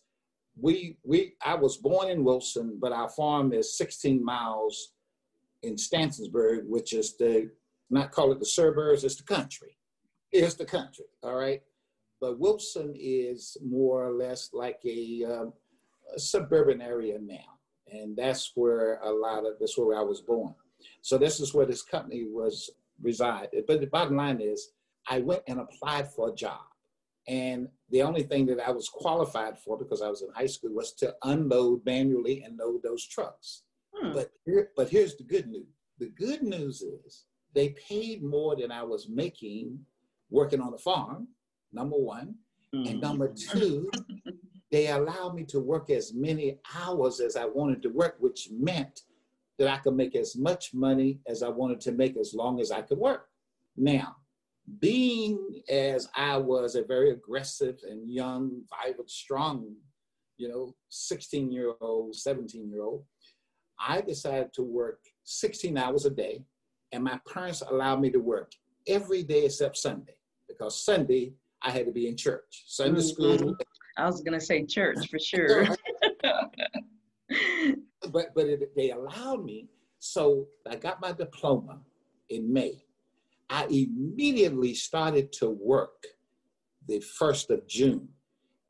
We, 0.59 0.97
we, 1.03 1.33
I 1.45 1.55
was 1.55 1.77
born 1.77 2.09
in 2.09 2.23
Wilson, 2.23 2.77
but 2.81 2.91
our 2.91 3.09
farm 3.09 3.53
is 3.53 3.77
16 3.77 4.23
miles 4.23 4.93
in 5.63 5.75
Stantonsburg, 5.75 6.65
which 6.65 6.93
is 6.93 7.17
the, 7.17 7.49
not 7.89 8.11
call 8.11 8.31
it 8.31 8.39
the 8.39 8.45
suburbs, 8.45 9.03
it's 9.03 9.15
the 9.15 9.23
country. 9.23 9.77
It's 10.31 10.55
the 10.55 10.65
country, 10.65 11.05
all 11.23 11.35
right? 11.35 11.61
But 12.19 12.39
Wilson 12.39 12.93
is 12.97 13.57
more 13.65 14.05
or 14.05 14.11
less 14.11 14.49
like 14.53 14.79
a, 14.85 15.23
um, 15.23 15.53
a 16.15 16.19
suburban 16.19 16.81
area 16.81 17.17
now. 17.21 17.57
And 17.91 18.17
that's 18.17 18.51
where 18.55 18.99
a 19.03 19.09
lot 19.09 19.45
of, 19.45 19.53
that's 19.59 19.77
where 19.77 19.97
I 19.97 20.01
was 20.01 20.21
born. 20.21 20.53
So 21.01 21.17
this 21.17 21.39
is 21.39 21.53
where 21.53 21.65
this 21.65 21.81
company 21.81 22.25
was 22.29 22.69
resided. 23.01 23.63
But 23.67 23.79
the 23.79 23.87
bottom 23.87 24.17
line 24.17 24.41
is, 24.41 24.71
I 25.07 25.19
went 25.19 25.43
and 25.47 25.59
applied 25.59 26.11
for 26.11 26.29
a 26.29 26.35
job. 26.35 26.59
And 27.27 27.67
the 27.89 28.01
only 28.01 28.23
thing 28.23 28.45
that 28.47 28.65
I 28.65 28.71
was 28.71 28.89
qualified 28.89 29.57
for 29.59 29.77
because 29.77 30.01
I 30.01 30.09
was 30.09 30.21
in 30.21 30.29
high 30.33 30.47
school 30.47 30.73
was 30.73 30.93
to 30.93 31.15
unload 31.23 31.85
manually 31.85 32.43
and 32.43 32.57
load 32.57 32.81
those 32.83 33.05
trucks. 33.05 33.63
Hmm. 33.99 34.13
But 34.13 34.31
here, 34.45 34.69
but 34.75 34.89
here's 34.89 35.15
the 35.15 35.23
good 35.23 35.47
news. 35.47 35.67
The 35.99 36.09
good 36.09 36.43
news 36.43 36.81
is 36.81 37.25
they 37.53 37.69
paid 37.69 38.23
more 38.23 38.55
than 38.55 38.71
I 38.71 38.83
was 38.83 39.09
making 39.09 39.79
working 40.29 40.61
on 40.61 40.71
the 40.71 40.77
farm. 40.77 41.27
Number 41.73 41.97
one, 41.97 42.35
and 42.73 43.01
number 43.01 43.33
two, 43.33 43.89
they 44.71 44.87
allowed 44.87 45.35
me 45.35 45.43
to 45.45 45.59
work 45.59 45.89
as 45.89 46.13
many 46.13 46.59
hours 46.75 47.19
as 47.19 47.35
I 47.35 47.45
wanted 47.45 47.81
to 47.83 47.89
work, 47.89 48.17
which 48.19 48.49
meant 48.51 49.01
that 49.57 49.67
I 49.67 49.77
could 49.77 49.95
make 49.95 50.15
as 50.15 50.35
much 50.35 50.73
money 50.73 51.19
as 51.27 51.41
I 51.41 51.49
wanted 51.49 51.81
to 51.81 51.91
make 51.91 52.17
as 52.17 52.33
long 52.33 52.59
as 52.59 52.71
I 52.71 52.81
could 52.81 52.97
work. 52.97 53.27
Now, 53.75 54.17
being 54.79 55.61
as 55.69 56.09
I 56.15 56.37
was 56.37 56.75
a 56.75 56.83
very 56.83 57.11
aggressive 57.11 57.79
and 57.89 58.09
young, 58.11 58.61
vibrant, 58.69 59.09
strong, 59.09 59.73
you 60.37 60.49
know, 60.49 60.75
16 60.89 61.51
year 61.51 61.73
old, 61.81 62.15
17 62.15 62.69
year 62.69 62.83
old, 62.83 63.03
I 63.79 64.01
decided 64.01 64.53
to 64.53 64.63
work 64.63 64.99
16 65.23 65.77
hours 65.77 66.05
a 66.05 66.09
day. 66.09 66.43
And 66.91 67.03
my 67.03 67.19
parents 67.31 67.61
allowed 67.61 68.01
me 68.01 68.09
to 68.11 68.19
work 68.19 68.51
every 68.87 69.23
day 69.23 69.45
except 69.45 69.77
Sunday 69.77 70.15
because 70.47 70.83
Sunday 70.83 71.33
I 71.61 71.71
had 71.71 71.85
to 71.85 71.91
be 71.91 72.07
in 72.07 72.15
church. 72.15 72.63
Sunday 72.67 73.01
mm-hmm. 73.01 73.35
school. 73.35 73.55
I 73.97 74.05
was 74.05 74.21
going 74.21 74.39
to 74.39 74.45
say 74.45 74.65
church 74.65 75.09
for 75.09 75.19
sure. 75.23 75.65
but 78.11 78.27
but 78.33 78.45
it, 78.45 78.75
they 78.75 78.91
allowed 78.91 79.43
me. 79.43 79.67
So 79.99 80.47
I 80.69 80.75
got 80.75 81.01
my 81.01 81.11
diploma 81.11 81.79
in 82.29 82.51
May. 82.51 82.83
I 83.49 83.65
immediately 83.65 84.73
started 84.73 85.31
to 85.33 85.49
work 85.49 86.03
the 86.87 87.03
1st 87.19 87.49
of 87.49 87.67
June. 87.67 88.07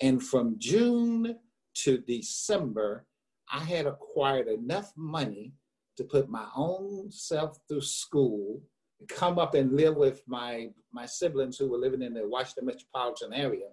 And 0.01 0.23
from 0.23 0.55
June 0.59 1.35
to 1.75 1.97
December, 1.99 3.05
I 3.51 3.59
had 3.59 3.85
acquired 3.85 4.47
enough 4.47 4.91
money 4.95 5.53
to 5.97 6.03
put 6.03 6.29
my 6.29 6.47
own 6.55 7.11
self 7.11 7.57
through 7.67 7.81
school, 7.81 8.61
come 9.07 9.39
up 9.39 9.55
and 9.55 9.75
live 9.75 9.95
with 9.95 10.21
my, 10.27 10.69
my 10.91 11.05
siblings 11.05 11.57
who 11.57 11.69
were 11.69 11.77
living 11.77 12.01
in 12.01 12.13
the 12.13 12.27
Washington 12.27 12.65
metropolitan 12.65 13.33
area, 13.33 13.67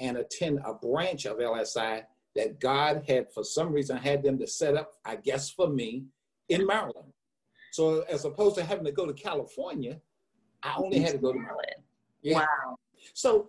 and 0.00 0.16
attend 0.16 0.60
a 0.64 0.74
branch 0.74 1.26
of 1.26 1.38
LSI 1.38 2.02
that 2.34 2.58
God 2.60 3.04
had, 3.06 3.32
for 3.32 3.44
some 3.44 3.72
reason, 3.72 3.96
had 3.96 4.22
them 4.22 4.38
to 4.38 4.46
set 4.46 4.76
up, 4.76 4.92
I 5.04 5.16
guess, 5.16 5.50
for 5.50 5.68
me 5.68 6.04
in 6.48 6.66
Maryland. 6.66 7.12
So 7.72 8.02
as 8.02 8.24
opposed 8.24 8.56
to 8.56 8.64
having 8.64 8.84
to 8.84 8.92
go 8.92 9.06
to 9.06 9.12
California, 9.12 10.00
I 10.62 10.74
only 10.76 11.00
had 11.00 11.12
to 11.12 11.18
go 11.18 11.32
to 11.32 11.38
Maryland. 11.38 11.82
Yeah. 12.22 12.40
Wow. 12.40 12.76
So 13.14 13.48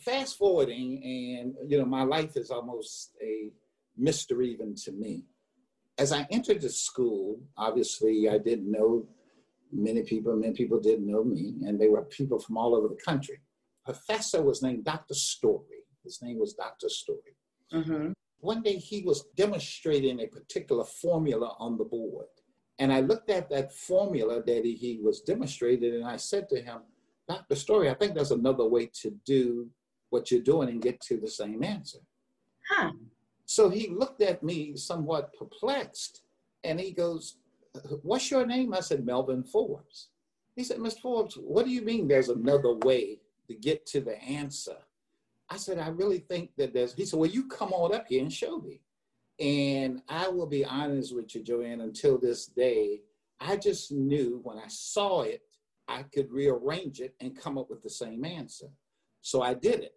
fast 0.00 0.38
forwarding, 0.38 1.02
and 1.02 1.70
you 1.70 1.78
know, 1.78 1.84
my 1.84 2.04
life 2.04 2.36
is 2.36 2.50
almost 2.50 3.12
a 3.20 3.50
mystery 3.96 4.50
even 4.50 4.74
to 4.84 4.92
me. 4.92 5.24
As 5.98 6.12
I 6.12 6.26
entered 6.30 6.60
the 6.60 6.68
school, 6.68 7.40
obviously 7.56 8.28
I 8.28 8.38
didn't 8.38 8.70
know 8.70 9.06
many 9.72 10.02
people, 10.02 10.36
many 10.36 10.52
people 10.52 10.80
didn't 10.80 11.10
know 11.10 11.24
me, 11.24 11.56
and 11.66 11.80
they 11.80 11.88
were 11.88 12.02
people 12.02 12.38
from 12.38 12.56
all 12.56 12.74
over 12.74 12.88
the 12.88 13.00
country. 13.04 13.40
Professor 13.84 14.42
was 14.42 14.62
named 14.62 14.84
Dr. 14.84 15.14
Story. 15.14 15.84
His 16.04 16.20
name 16.22 16.38
was 16.38 16.54
Dr. 16.54 16.88
Story. 16.88 17.36
Mm-hmm. 17.72 18.12
One 18.40 18.62
day 18.62 18.76
he 18.76 19.02
was 19.02 19.24
demonstrating 19.36 20.20
a 20.20 20.26
particular 20.26 20.84
formula 20.84 21.54
on 21.58 21.78
the 21.78 21.84
board. 21.84 22.26
And 22.78 22.92
I 22.92 23.00
looked 23.00 23.30
at 23.30 23.48
that 23.50 23.72
formula 23.72 24.42
that 24.42 24.64
he, 24.64 24.98
was 25.02 25.20
demonstrating, 25.20 25.94
and 25.94 26.04
I 26.04 26.16
said 26.16 26.48
to 26.48 26.60
him, 26.60 26.80
Dr. 27.28 27.54
Story, 27.54 27.88
I 27.88 27.94
think 27.94 28.14
there's 28.14 28.32
another 28.32 28.66
way 28.66 28.90
to 29.02 29.10
do 29.24 29.68
what 30.10 30.30
you're 30.30 30.40
doing 30.40 30.68
and 30.68 30.82
get 30.82 31.00
to 31.02 31.18
the 31.18 31.28
same 31.28 31.62
answer. 31.62 31.98
Huh. 32.68 32.90
So 33.46 33.68
he 33.68 33.88
looked 33.88 34.22
at 34.22 34.42
me 34.42 34.76
somewhat 34.76 35.34
perplexed 35.38 36.22
and 36.64 36.80
he 36.80 36.92
goes, 36.92 37.36
What's 38.02 38.30
your 38.30 38.46
name? 38.46 38.74
I 38.74 38.80
said, 38.80 39.06
Melvin 39.06 39.42
Forbes. 39.42 40.08
He 40.56 40.64
said, 40.64 40.78
Mr. 40.78 41.00
Forbes, 41.00 41.36
what 41.36 41.64
do 41.64 41.70
you 41.70 41.82
mean 41.82 42.06
there's 42.06 42.28
another 42.28 42.74
way 42.74 43.18
to 43.48 43.54
get 43.54 43.86
to 43.86 44.00
the 44.00 44.22
answer? 44.22 44.76
I 45.48 45.56
said, 45.56 45.78
I 45.78 45.88
really 45.88 46.18
think 46.18 46.50
that 46.56 46.74
there's, 46.74 46.94
he 46.94 47.04
said, 47.04 47.18
Well, 47.18 47.30
you 47.30 47.48
come 47.48 47.72
on 47.72 47.94
up 47.94 48.06
here 48.08 48.22
and 48.22 48.32
show 48.32 48.58
me. 48.58 48.80
And 49.40 50.02
I 50.08 50.28
will 50.28 50.46
be 50.46 50.64
honest 50.64 51.14
with 51.14 51.34
you, 51.34 51.42
Joanne, 51.42 51.80
until 51.80 52.18
this 52.18 52.46
day, 52.46 53.00
I 53.40 53.56
just 53.56 53.90
knew 53.90 54.40
when 54.44 54.58
I 54.58 54.68
saw 54.68 55.22
it, 55.22 55.42
I 55.88 56.04
could 56.04 56.30
rearrange 56.30 57.00
it 57.00 57.14
and 57.20 57.38
come 57.38 57.58
up 57.58 57.68
with 57.68 57.82
the 57.82 57.90
same 57.90 58.24
answer. 58.24 58.68
So 59.20 59.42
I 59.42 59.54
did 59.54 59.80
it. 59.80 59.96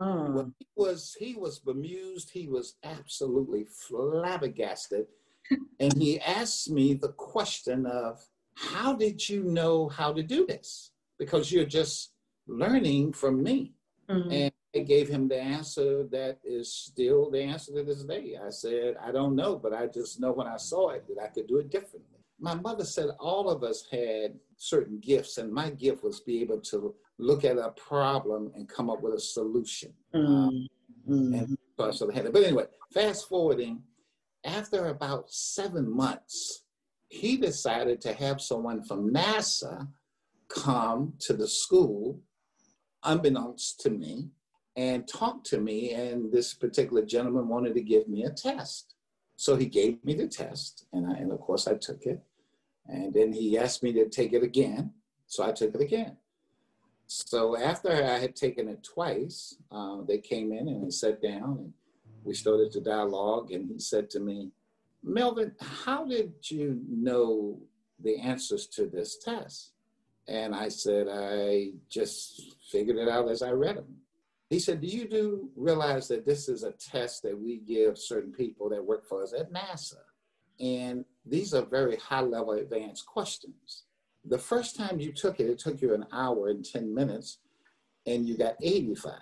Mm. 0.00 0.32
Well, 0.34 0.52
he 0.58 0.66
was 0.76 1.16
he 1.18 1.34
was 1.34 1.58
bemused. 1.58 2.30
He 2.30 2.48
was 2.48 2.74
absolutely 2.84 3.64
flabbergasted, 3.64 5.06
and 5.80 5.92
he 5.96 6.20
asked 6.20 6.70
me 6.70 6.94
the 6.94 7.12
question 7.12 7.86
of, 7.86 8.22
"How 8.56 8.92
did 8.92 9.26
you 9.26 9.44
know 9.44 9.88
how 9.88 10.12
to 10.12 10.22
do 10.22 10.46
this? 10.46 10.92
Because 11.18 11.50
you're 11.50 11.64
just 11.64 12.12
learning 12.46 13.14
from 13.14 13.42
me." 13.42 13.72
Mm-hmm. 14.10 14.30
And 14.30 14.52
I 14.74 14.80
gave 14.80 15.08
him 15.08 15.28
the 15.28 15.40
answer 15.40 16.06
that 16.12 16.38
is 16.44 16.72
still 16.72 17.30
the 17.30 17.40
answer 17.40 17.72
to 17.72 17.82
this 17.82 18.04
day. 18.04 18.36
I 18.36 18.50
said, 18.50 18.96
"I 19.02 19.12
don't 19.12 19.34
know, 19.34 19.56
but 19.56 19.72
I 19.72 19.86
just 19.86 20.20
know 20.20 20.32
when 20.32 20.46
I 20.46 20.58
saw 20.58 20.90
it 20.90 21.06
that 21.08 21.22
I 21.22 21.28
could 21.28 21.46
do 21.46 21.56
it 21.56 21.70
differently." 21.70 22.20
My 22.38 22.54
mother 22.54 22.84
said 22.84 23.08
all 23.18 23.48
of 23.48 23.64
us 23.64 23.86
had 23.90 24.38
certain 24.58 24.98
gifts, 25.00 25.38
and 25.38 25.50
my 25.50 25.70
gift 25.70 26.04
was 26.04 26.20
be 26.20 26.42
able 26.42 26.60
to 26.60 26.94
look 27.18 27.44
at 27.44 27.58
a 27.58 27.70
problem 27.70 28.52
and 28.54 28.68
come 28.68 28.90
up 28.90 29.02
with 29.02 29.14
a 29.14 29.20
solution. 29.20 29.92
Mm-hmm. 30.14 30.48
Um, 30.48 30.68
and 31.34 31.58
so 31.94 32.06
they 32.06 32.14
had 32.14 32.26
it. 32.26 32.32
But 32.32 32.44
anyway, 32.44 32.64
fast 32.92 33.28
forwarding, 33.28 33.82
after 34.44 34.88
about 34.88 35.30
seven 35.30 35.90
months, 35.94 36.64
he 37.08 37.36
decided 37.36 38.00
to 38.02 38.12
have 38.12 38.40
someone 38.40 38.82
from 38.82 39.12
NASA 39.12 39.88
come 40.48 41.14
to 41.20 41.32
the 41.32 41.48
school, 41.48 42.20
unbeknownst 43.04 43.80
to 43.80 43.90
me, 43.90 44.28
and 44.76 45.08
talk 45.08 45.42
to 45.44 45.58
me. 45.58 45.92
And 45.92 46.32
this 46.32 46.54
particular 46.54 47.04
gentleman 47.04 47.48
wanted 47.48 47.74
to 47.74 47.82
give 47.82 48.08
me 48.08 48.24
a 48.24 48.30
test. 48.30 48.94
So 49.36 49.54
he 49.56 49.66
gave 49.66 50.02
me 50.04 50.14
the 50.14 50.26
test, 50.26 50.86
and, 50.92 51.06
I, 51.06 51.16
and 51.18 51.30
of 51.30 51.40
course 51.40 51.68
I 51.68 51.74
took 51.74 52.04
it. 52.04 52.20
And 52.86 53.12
then 53.12 53.32
he 53.32 53.58
asked 53.58 53.82
me 53.82 53.92
to 53.94 54.08
take 54.08 54.32
it 54.32 54.42
again. 54.42 54.92
So 55.26 55.44
I 55.44 55.52
took 55.52 55.74
it 55.74 55.80
again. 55.80 56.16
So 57.06 57.56
after 57.56 57.90
I 57.90 58.18
had 58.18 58.34
taken 58.34 58.68
it 58.68 58.82
twice, 58.82 59.56
uh, 59.70 60.02
they 60.06 60.18
came 60.18 60.52
in 60.52 60.68
and 60.68 60.84
they 60.84 60.90
sat 60.90 61.22
down 61.22 61.58
and 61.58 61.72
we 62.24 62.34
started 62.34 62.72
to 62.72 62.80
dialogue. 62.80 63.52
And 63.52 63.70
he 63.70 63.78
said 63.78 64.10
to 64.10 64.20
me, 64.20 64.50
Melvin, 65.02 65.52
how 65.60 66.04
did 66.04 66.32
you 66.50 66.80
know 66.88 67.60
the 68.02 68.18
answers 68.18 68.66
to 68.68 68.86
this 68.86 69.18
test? 69.18 69.72
And 70.28 70.54
I 70.54 70.68
said, 70.68 71.06
I 71.08 71.70
just 71.88 72.56
figured 72.72 72.96
it 72.96 73.08
out 73.08 73.30
as 73.30 73.42
I 73.42 73.50
read 73.50 73.76
them. 73.76 73.96
he 74.50 74.58
said, 74.58 74.80
Do 74.80 74.88
you 74.88 75.08
do 75.08 75.48
realize 75.54 76.08
that 76.08 76.26
this 76.26 76.48
is 76.48 76.64
a 76.64 76.72
test 76.72 77.22
that 77.22 77.38
we 77.38 77.58
give 77.58 77.96
certain 77.96 78.32
people 78.32 78.68
that 78.70 78.84
work 78.84 79.06
for 79.08 79.22
us 79.22 79.32
at 79.32 79.52
NASA? 79.52 80.02
And 80.58 81.04
these 81.24 81.54
are 81.54 81.64
very 81.64 81.96
high 81.96 82.22
level 82.22 82.54
advanced 82.54 83.06
questions. 83.06 83.84
The 84.28 84.38
first 84.38 84.76
time 84.76 85.00
you 85.00 85.12
took 85.12 85.40
it, 85.40 85.48
it 85.48 85.58
took 85.58 85.80
you 85.80 85.94
an 85.94 86.06
hour 86.12 86.48
and 86.48 86.64
10 86.64 86.94
minutes, 86.94 87.38
and 88.06 88.26
you 88.26 88.36
got 88.36 88.54
85. 88.62 89.14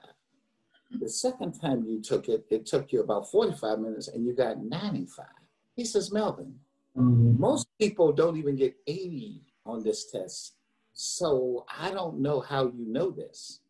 The 1.00 1.08
second 1.08 1.60
time 1.60 1.84
you 1.86 2.00
took 2.00 2.28
it, 2.28 2.44
it 2.50 2.66
took 2.66 2.92
you 2.92 3.00
about 3.00 3.30
45 3.30 3.78
minutes, 3.80 4.08
and 4.08 4.24
you 4.24 4.34
got 4.34 4.62
95. 4.62 5.26
He 5.74 5.84
says, 5.84 6.12
Melvin, 6.12 6.54
mm-hmm. 6.96 7.40
most 7.40 7.66
people 7.80 8.12
don't 8.12 8.36
even 8.36 8.56
get 8.56 8.76
80 8.86 9.42
on 9.66 9.82
this 9.82 10.10
test. 10.10 10.54
So 10.92 11.66
I 11.76 11.90
don't 11.90 12.20
know 12.20 12.40
how 12.40 12.66
you 12.66 12.86
know 12.86 13.10
this 13.10 13.60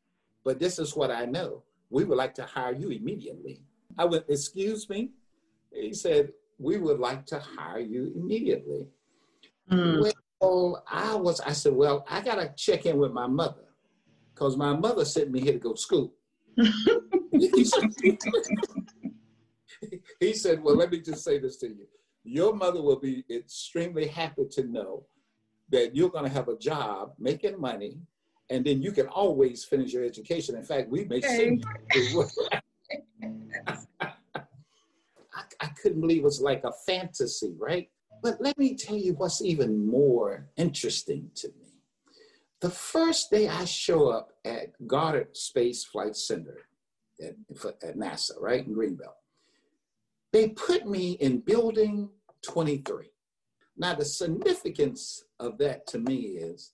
but 0.45 0.59
this 0.59 0.79
is 0.79 0.95
what 0.95 1.11
I 1.11 1.25
know. 1.25 1.62
We 1.91 2.05
would 2.05 2.19
like 2.19 2.35
to 2.35 2.45
hire 2.45 2.75
you 2.75 2.91
immediately. 2.91 3.62
I 3.99 4.05
went, 4.05 4.26
excuse 4.29 4.88
me? 4.88 5.11
He 5.73 5.95
said, 5.95 6.33
we 6.59 6.76
would 6.76 7.00
like 7.00 7.26
to 7.26 7.38
hire 7.41 7.81
you 7.81 8.12
immediately. 8.14 8.87
Mm. 9.71 10.03
Well, 10.03 10.12
Oh, 10.45 10.79
I 10.87 11.15
was, 11.15 11.41
I 11.41 11.53
said, 11.53 11.73
well, 11.73 12.05
I 12.09 12.21
got 12.21 12.35
to 12.37 12.53
check 12.57 12.85
in 12.87 12.99
with 12.99 13.13
my 13.13 13.27
mother 13.27 13.65
because 14.35 14.57
my 14.57 14.77
mother 14.77 15.05
sent 15.05 15.31
me 15.31 15.41
here 15.41 15.53
to 15.53 15.59
go 15.59 15.73
to 15.73 15.81
school. 15.81 16.13
he, 17.33 17.65
said, 17.65 17.91
he 20.21 20.35
said, 20.35 20.63
well, 20.63 20.77
let 20.77 20.91
me 20.91 21.01
just 21.01 21.25
say 21.25 21.39
this 21.39 21.57
to 21.59 21.69
you. 21.69 21.87
Your 22.25 22.55
mother 22.55 22.83
will 22.83 23.01
be 23.01 23.25
extremely 23.31 24.07
happy 24.07 24.45
to 24.53 24.65
know 24.65 25.07
that 25.71 25.97
you're 25.97 26.11
going 26.11 26.25
to 26.25 26.31
have 26.31 26.49
a 26.49 26.59
job 26.59 27.13
making 27.19 27.59
money 27.61 27.99
and 28.51 28.65
then 28.65 28.83
you 28.83 28.93
can 28.93 29.07
always 29.07 29.65
finish 29.65 29.93
your 29.93 30.05
education. 30.05 30.57
In 30.57 30.65
fact, 30.65 30.91
we 30.91 31.05
may 31.05 31.19
okay. 31.19 31.59
I, 34.01 35.43
I 35.61 35.67
couldn't 35.83 36.01
believe 36.01 36.19
it 36.19 36.25
was 36.25 36.41
like 36.41 36.63
a 36.65 36.73
fantasy, 36.87 37.55
right? 37.59 37.89
But 38.25 38.40
let 38.40 38.57
me 38.57 38.75
tell 38.75 38.97
you 38.97 39.12
what's 39.12 39.43
even 39.43 39.87
more 39.87 40.49
interesting 40.57 41.31
to 41.35 41.49
me. 41.49 41.83
The 42.62 42.71
first 42.71 43.31
day 43.31 43.49
I 43.49 43.66
show 43.66 44.09
up 44.09 44.33
at 44.47 44.73
Goddard 44.87 45.37
Space 45.37 45.85
Flight 45.85 46.16
Center 46.16 46.61
at, 47.23 47.35
at 47.83 47.99
NASA, 47.99 48.31
right 48.40 48.66
in 48.66 48.75
Greenbelt, 48.75 49.21
they 50.33 50.49
put 50.49 50.88
me 50.88 51.12
in 51.21 51.40
building 51.40 52.09
23. 52.43 53.11
Now, 53.76 53.95
the 53.95 54.07
significance 54.07 55.25
of 55.38 55.59
that 55.59 55.87
to 55.88 55.99
me 55.99 56.38
is 56.38 56.73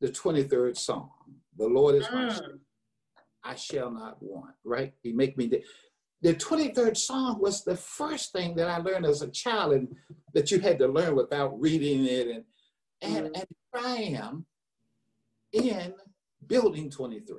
the 0.00 0.08
23rd 0.08 0.76
Psalm. 0.76 1.10
The 1.56 1.68
Lord 1.68 1.94
is 1.94 2.08
my 2.12 2.24
mm. 2.24 2.32
strength. 2.32 2.64
I 3.44 3.54
shall 3.54 3.92
not 3.92 4.20
want, 4.20 4.54
right? 4.64 4.92
He 5.04 5.12
make 5.12 5.38
me. 5.38 5.46
De- 5.46 5.62
the 6.22 6.34
23rd 6.34 6.96
Psalm 6.96 7.40
was 7.40 7.62
the 7.62 7.76
first 7.76 8.32
thing 8.32 8.56
that 8.56 8.68
I 8.68 8.78
learned 8.78 9.06
as 9.06 9.22
a 9.22 9.28
child 9.28 9.72
and 9.72 9.88
that 10.34 10.50
you 10.50 10.58
had 10.58 10.78
to 10.80 10.88
learn 10.88 11.14
without 11.14 11.58
reading 11.60 12.04
it. 12.06 12.28
And, 12.28 12.44
and, 13.02 13.26
mm. 13.26 13.40
and 13.40 13.46
here 13.72 13.82
I 13.84 13.96
am 14.20 14.46
in 15.52 15.94
building 16.46 16.90
23. 16.90 17.36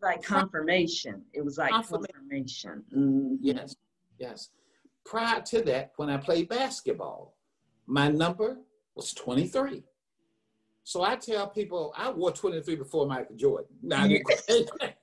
Like 0.00 0.22
confirmation. 0.22 1.22
It 1.32 1.44
was 1.44 1.58
like 1.58 1.70
confirmation. 1.70 2.06
confirmation. 2.14 2.84
Mm-hmm. 2.96 3.34
Yes, 3.40 3.76
yes. 4.18 4.50
Prior 5.04 5.40
to 5.42 5.62
that, 5.62 5.92
when 5.96 6.08
I 6.08 6.16
played 6.16 6.48
basketball, 6.48 7.36
my 7.86 8.08
number 8.08 8.58
was 8.94 9.12
23. 9.12 9.82
So 10.84 11.02
I 11.02 11.16
tell 11.16 11.48
people 11.48 11.92
I 11.96 12.10
wore 12.10 12.32
23 12.32 12.76
before 12.76 13.06
Michael 13.06 13.36
Jordan. 13.36 13.68
Now, 13.82 14.06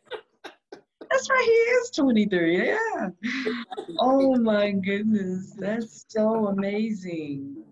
That's 1.15 1.30
right, 1.30 1.45
he 1.45 1.51
is 1.51 1.89
23. 1.91 2.67
Yeah. 2.67 3.10
Oh 3.99 4.36
my 4.36 4.71
goodness. 4.71 5.54
That's 5.58 6.06
so 6.10 6.47
amazing. 6.47 7.63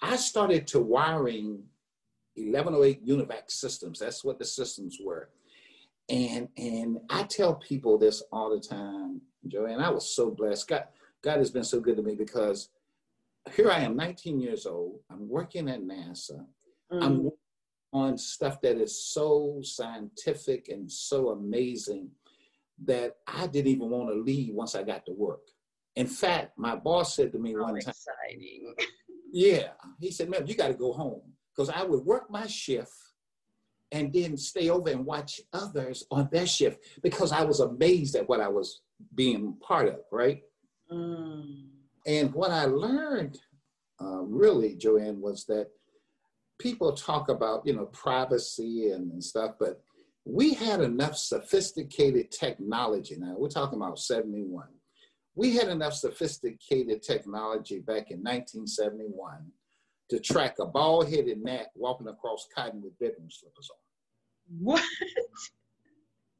I 0.00 0.14
started 0.14 0.68
to 0.68 0.78
wiring 0.78 1.64
1108 2.36 3.04
UNIVAC 3.04 3.50
systems. 3.50 3.98
That's 3.98 4.22
what 4.22 4.38
the 4.38 4.44
systems 4.44 4.98
were. 5.04 5.28
And 6.08 6.48
and 6.56 6.98
I 7.10 7.24
tell 7.24 7.56
people 7.56 7.98
this 7.98 8.22
all 8.30 8.50
the 8.50 8.60
time, 8.60 9.22
Joanne. 9.48 9.80
I 9.80 9.90
was 9.90 10.14
so 10.14 10.30
blessed. 10.30 10.68
God, 10.68 10.84
God 11.20 11.38
has 11.38 11.50
been 11.50 11.64
so 11.64 11.80
good 11.80 11.96
to 11.96 12.02
me 12.02 12.14
because 12.14 12.68
here 13.56 13.72
I 13.72 13.80
am, 13.80 13.96
19 13.96 14.38
years 14.38 14.66
old. 14.66 15.00
I'm 15.10 15.28
working 15.28 15.68
at 15.68 15.82
NASA. 15.82 16.46
Mm. 16.92 17.02
I'm 17.02 17.30
on 17.92 18.16
stuff 18.16 18.60
that 18.60 18.80
is 18.80 19.04
so 19.04 19.58
scientific 19.64 20.68
and 20.68 20.90
so 20.90 21.30
amazing 21.30 22.10
that 22.84 23.16
I 23.26 23.46
didn't 23.46 23.72
even 23.72 23.90
want 23.90 24.08
to 24.10 24.20
leave 24.20 24.54
once 24.54 24.74
I 24.74 24.82
got 24.82 25.04
to 25.06 25.12
work. 25.12 25.40
In 25.96 26.06
fact, 26.06 26.52
my 26.56 26.76
boss 26.76 27.16
said 27.16 27.32
to 27.32 27.38
me 27.38 27.54
oh, 27.56 27.62
one 27.62 27.78
time, 27.78 27.78
exciting. 27.78 28.74
Yeah, 29.30 29.72
he 30.00 30.10
said, 30.10 30.30
"Man, 30.30 30.46
you 30.46 30.54
got 30.54 30.68
to 30.68 30.74
go 30.74 30.90
home," 30.90 31.20
because 31.54 31.68
I 31.68 31.82
would 31.82 32.06
work 32.06 32.30
my 32.30 32.46
shift 32.46 32.90
and 33.92 34.12
then 34.12 34.36
stay 34.36 34.70
over 34.70 34.90
and 34.90 35.04
watch 35.04 35.40
others 35.52 36.04
on 36.10 36.28
their 36.32 36.46
shift 36.46 36.84
because 37.02 37.32
I 37.32 37.42
was 37.44 37.60
amazed 37.60 38.16
at 38.16 38.28
what 38.28 38.40
I 38.40 38.48
was 38.48 38.80
being 39.14 39.56
part 39.60 39.88
of, 39.88 40.00
right? 40.12 40.42
Mm. 40.90 41.66
And 42.06 42.32
what 42.32 42.50
I 42.50 42.64
learned, 42.64 43.38
uh, 44.00 44.22
really, 44.22 44.76
Joanne, 44.76 45.20
was 45.20 45.44
that 45.46 45.68
people 46.58 46.92
talk 46.92 47.28
about, 47.28 47.66
you 47.66 47.74
know, 47.74 47.86
privacy 47.86 48.90
and, 48.90 49.12
and 49.12 49.22
stuff, 49.22 49.52
but 49.58 49.82
we 50.28 50.52
had 50.52 50.82
enough 50.82 51.16
sophisticated 51.16 52.30
technology. 52.30 53.16
Now, 53.18 53.34
we're 53.38 53.48
talking 53.48 53.78
about 53.78 53.98
71. 53.98 54.66
We 55.34 55.56
had 55.56 55.68
enough 55.68 55.94
sophisticated 55.94 57.02
technology 57.02 57.78
back 57.78 58.10
in 58.10 58.18
1971 58.18 59.46
to 60.10 60.20
track 60.20 60.56
a 60.60 60.66
bald 60.66 61.08
headed 61.08 61.42
gnat 61.42 61.68
walking 61.74 62.08
across 62.08 62.46
cotton 62.54 62.82
with 62.82 62.98
bedroom 62.98 63.28
slippers 63.30 63.70
on. 63.70 63.78
What? 64.60 64.84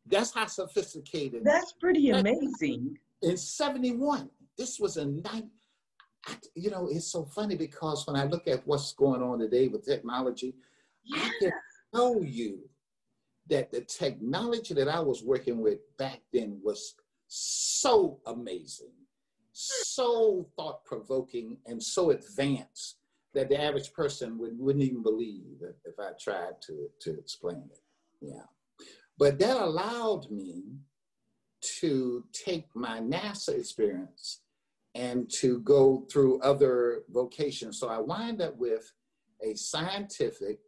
That's 0.06 0.32
how 0.32 0.46
sophisticated. 0.46 1.42
That's 1.44 1.72
pretty 1.72 2.10
amazing. 2.10 2.98
In 3.22 3.36
71, 3.36 4.28
this 4.58 4.78
was 4.78 4.96
a 4.98 5.06
night 5.06 5.44
you 6.54 6.70
know, 6.70 6.88
it's 6.90 7.10
so 7.10 7.24
funny 7.24 7.56
because 7.56 8.06
when 8.06 8.16
I 8.16 8.24
look 8.24 8.48
at 8.48 8.66
what's 8.66 8.92
going 8.92 9.22
on 9.22 9.38
today 9.38 9.68
with 9.68 9.86
technology, 9.86 10.54
yeah. 11.04 11.20
I 11.22 11.30
can 11.40 11.52
tell 11.94 12.22
you 12.22 12.58
that 13.48 13.70
the 13.70 13.80
technology 13.82 14.74
that 14.74 14.88
I 14.88 15.00
was 15.00 15.22
working 15.22 15.60
with 15.60 15.78
back 15.96 16.20
then 16.32 16.60
was 16.62 16.94
so 17.28 18.20
amazing, 18.26 18.92
so 19.52 20.48
thought 20.56 20.84
provoking, 20.84 21.58
and 21.66 21.82
so 21.82 22.10
advanced 22.10 22.98
that 23.34 23.48
the 23.48 23.60
average 23.60 23.92
person 23.92 24.38
would, 24.38 24.58
wouldn't 24.58 24.84
even 24.84 25.02
believe 25.02 25.62
if 25.84 25.98
I 25.98 26.10
tried 26.20 26.60
to, 26.62 26.88
to 27.00 27.18
explain 27.18 27.62
it. 27.70 27.82
Yeah. 28.20 28.46
But 29.18 29.38
that 29.38 29.56
allowed 29.56 30.30
me 30.30 30.62
to 31.80 32.24
take 32.32 32.66
my 32.74 33.00
NASA 33.00 33.58
experience 33.58 34.40
and 34.94 35.30
to 35.30 35.60
go 35.60 36.06
through 36.10 36.40
other 36.40 37.02
vocations. 37.10 37.78
So 37.78 37.88
I 37.88 37.98
wind 37.98 38.40
up 38.40 38.56
with 38.56 38.92
a 39.42 39.54
scientific, 39.54 40.58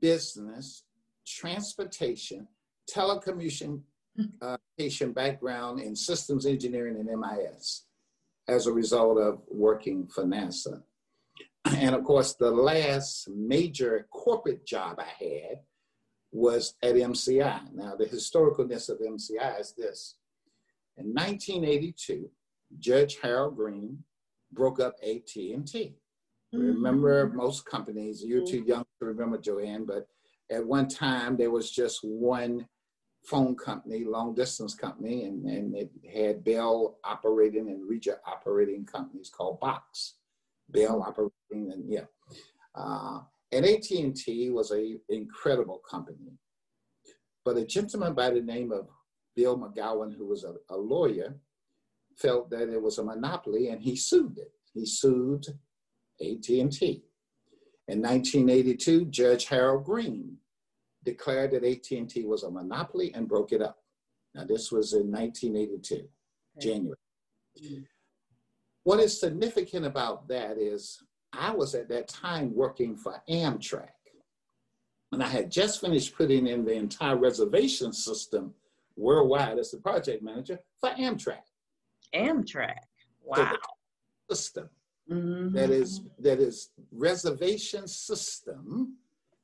business, 0.00 0.84
transportation, 1.32 2.46
telecommunication 2.92 3.80
uh, 4.40 4.56
background 5.14 5.80
in 5.80 5.96
systems 5.96 6.46
engineering 6.46 6.96
and 6.96 7.08
MIS 7.20 7.84
as 8.48 8.66
a 8.66 8.72
result 8.72 9.18
of 9.18 9.40
working 9.48 10.06
for 10.06 10.24
NASA. 10.24 10.82
And 11.76 11.94
of 11.94 12.02
course, 12.04 12.34
the 12.34 12.50
last 12.50 13.28
major 13.30 14.06
corporate 14.10 14.66
job 14.66 14.98
I 14.98 15.24
had 15.24 15.60
was 16.32 16.74
at 16.82 16.94
MCI. 16.94 17.72
Now, 17.72 17.94
the 17.96 18.06
historicalness 18.06 18.88
of 18.88 18.98
MCI 18.98 19.60
is 19.60 19.72
this. 19.76 20.16
In 20.96 21.14
1982, 21.14 22.28
Judge 22.78 23.18
Harold 23.22 23.56
Greene 23.56 24.02
broke 24.52 24.80
up 24.80 24.96
AT&T. 25.02 25.54
Mm-hmm. 26.54 26.58
Remember 26.58 27.30
most 27.34 27.64
companies, 27.64 28.24
you're 28.24 28.46
too 28.46 28.64
young 28.66 28.84
to 28.98 29.06
remember 29.06 29.38
Joanne, 29.38 29.84
but 29.86 30.08
at 30.52 30.64
one 30.64 30.88
time 30.88 31.36
there 31.36 31.50
was 31.50 31.70
just 31.70 32.00
one 32.02 32.66
phone 33.24 33.56
company, 33.56 34.04
long 34.04 34.34
distance 34.34 34.74
company, 34.74 35.24
and, 35.24 35.44
and 35.46 35.76
it 35.76 35.90
had 36.12 36.44
Bell 36.44 36.98
operating 37.04 37.68
and 37.68 37.88
Regia 37.88 38.16
operating 38.26 38.84
companies 38.84 39.30
called 39.30 39.60
Box. 39.60 40.14
Bell 40.68 41.00
mm-hmm. 41.00 41.08
operating 41.08 41.72
and 41.72 41.84
yeah. 41.88 42.04
Uh, 42.74 43.20
and 43.52 43.66
AT&T 43.66 44.50
was 44.50 44.72
a 44.72 44.96
incredible 45.10 45.80
company. 45.88 46.38
But 47.44 47.58
a 47.58 47.64
gentleman 47.64 48.14
by 48.14 48.30
the 48.30 48.40
name 48.40 48.72
of 48.72 48.88
Bill 49.36 49.58
McGowan, 49.58 50.16
who 50.16 50.26
was 50.26 50.44
a, 50.44 50.54
a 50.70 50.76
lawyer, 50.76 51.36
felt 52.16 52.50
that 52.50 52.70
it 52.70 52.80
was 52.80 52.98
a 52.98 53.04
monopoly 53.04 53.68
and 53.68 53.82
he 53.82 53.96
sued 53.96 54.38
it. 54.38 54.52
He 54.72 54.86
sued 54.86 55.44
AT&T. 56.20 57.04
In 57.88 58.00
1982, 58.00 59.06
Judge 59.06 59.46
Harold 59.46 59.84
Greene 59.84 60.38
declared 61.04 61.52
that 61.52 61.64
AT&T 61.64 62.24
was 62.24 62.42
a 62.42 62.50
monopoly 62.50 63.12
and 63.14 63.28
broke 63.28 63.52
it 63.52 63.62
up. 63.62 63.78
Now, 64.34 64.44
this 64.44 64.72
was 64.72 64.94
in 64.94 65.10
1982, 65.10 65.94
okay. 65.94 66.08
January. 66.58 66.96
Mm-hmm. 67.62 67.82
What 68.84 69.00
is 69.00 69.18
significant 69.18 69.84
about 69.84 70.26
that 70.28 70.58
is 70.58 71.02
I 71.32 71.50
was 71.52 71.74
at 71.74 71.88
that 71.88 72.08
time 72.08 72.54
working 72.54 72.96
for 72.96 73.22
Amtrak. 73.28 73.88
And 75.12 75.22
I 75.22 75.28
had 75.28 75.50
just 75.50 75.80
finished 75.80 76.16
putting 76.16 76.46
in 76.46 76.64
the 76.64 76.72
entire 76.72 77.16
reservation 77.16 77.92
system 77.92 78.54
worldwide 78.96 79.58
as 79.58 79.70
the 79.70 79.78
project 79.78 80.22
manager 80.22 80.58
for 80.80 80.90
Amtrak. 80.90 81.42
Amtrak. 82.14 82.78
Wow. 83.24 83.52
So 84.28 84.34
system 84.34 84.70
mm-hmm. 85.10 85.54
that 85.54 85.70
is 85.70 86.00
that 86.18 86.38
is 86.38 86.70
reservation 86.90 87.86
system 87.86 88.96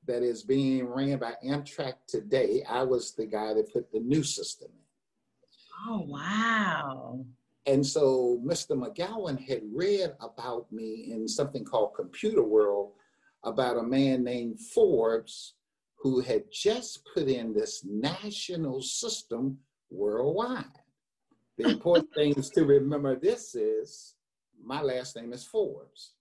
that 0.09 0.23
is 0.23 0.43
being 0.43 0.87
ran 0.87 1.19
by 1.19 1.35
Amtrak 1.47 1.95
today. 2.09 2.65
I 2.69 2.83
was 2.83 3.13
the 3.13 3.27
guy 3.27 3.55
that 3.55 3.73
put 3.73 3.93
the 3.93 4.01
new 4.01 4.25
system 4.25 4.71
in. 4.73 5.89
Oh 5.89 6.01
wow. 6.09 7.25
And 7.67 7.87
so 7.87 8.41
Mr. 8.45 8.71
McGowan 8.71 9.39
had 9.39 9.61
read 9.73 10.15
about 10.21 10.73
me 10.73 11.13
in 11.13 11.29
something 11.29 11.65
called 11.65 11.95
Computer 11.95 12.43
World 12.43 12.93
about 13.45 13.77
a 13.77 13.83
man 13.83 14.25
named 14.25 14.59
Forbes 14.59 15.55
who 16.01 16.21
had 16.21 16.45
just 16.51 17.07
put 17.15 17.29
in 17.29 17.53
this 17.53 17.85
national 17.85 18.81
system 18.81 19.59
worldwide. 19.91 20.65
The 21.59 21.69
important 21.69 22.09
things 22.15 22.49
to 22.51 22.65
remember 22.65 23.17
this 23.17 23.55
is 23.55 24.15
my 24.65 24.81
last 24.81 25.17
name 25.17 25.33
is 25.33 25.45
Forbes. 25.45 26.13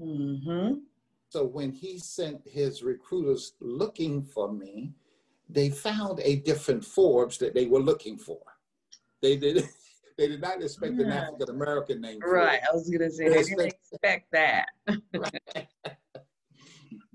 Mm-hmm. 0.00 0.74
So 1.36 1.44
when 1.44 1.70
he 1.70 1.98
sent 1.98 2.40
his 2.48 2.82
recruiters 2.82 3.56
looking 3.60 4.22
for 4.22 4.50
me, 4.50 4.94
they 5.50 5.68
found 5.68 6.18
a 6.20 6.36
different 6.36 6.82
Forbes 6.82 7.36
that 7.36 7.52
they 7.52 7.66
were 7.66 7.82
looking 7.82 8.16
for. 8.16 8.40
They 9.20 9.36
did. 9.36 9.68
They 10.18 10.28
did 10.28 10.40
not 10.40 10.62
expect 10.62 10.94
yeah. 10.94 11.04
an 11.04 11.12
African 11.12 11.50
American 11.50 12.00
name. 12.00 12.20
Right. 12.20 12.58
I 12.66 12.74
was 12.74 12.88
gonna 12.88 13.10
say 13.10 13.28
they, 13.28 13.42
didn't 13.42 13.66
expect 13.66 14.32
that. 14.32 14.64
right. 15.14 15.68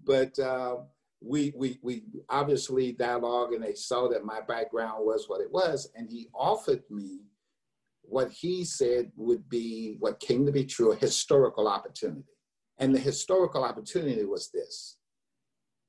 But 0.05 0.37
uh, 0.37 0.75
we 1.19 1.51
we 1.55 1.79
we 1.81 2.03
obviously 2.29 2.91
dialogue, 2.91 3.53
and 3.53 3.63
they 3.63 3.73
saw 3.73 4.07
that 4.09 4.23
my 4.23 4.39
background 4.41 5.03
was 5.03 5.27
what 5.27 5.41
it 5.41 5.51
was, 5.51 5.89
and 5.95 6.07
he 6.07 6.27
offered 6.31 6.83
me 6.91 7.21
what 8.03 8.29
he 8.29 8.63
said 8.63 9.11
would 9.15 9.49
be 9.49 9.95
what 9.97 10.19
came 10.19 10.45
to 10.45 10.51
be 10.51 10.63
true 10.63 10.91
a 10.91 10.95
historical 10.95 11.67
opportunity. 11.67 12.21
And 12.81 12.93
the 12.93 12.99
historical 12.99 13.63
opportunity 13.63 14.25
was 14.25 14.49
this 14.49 14.97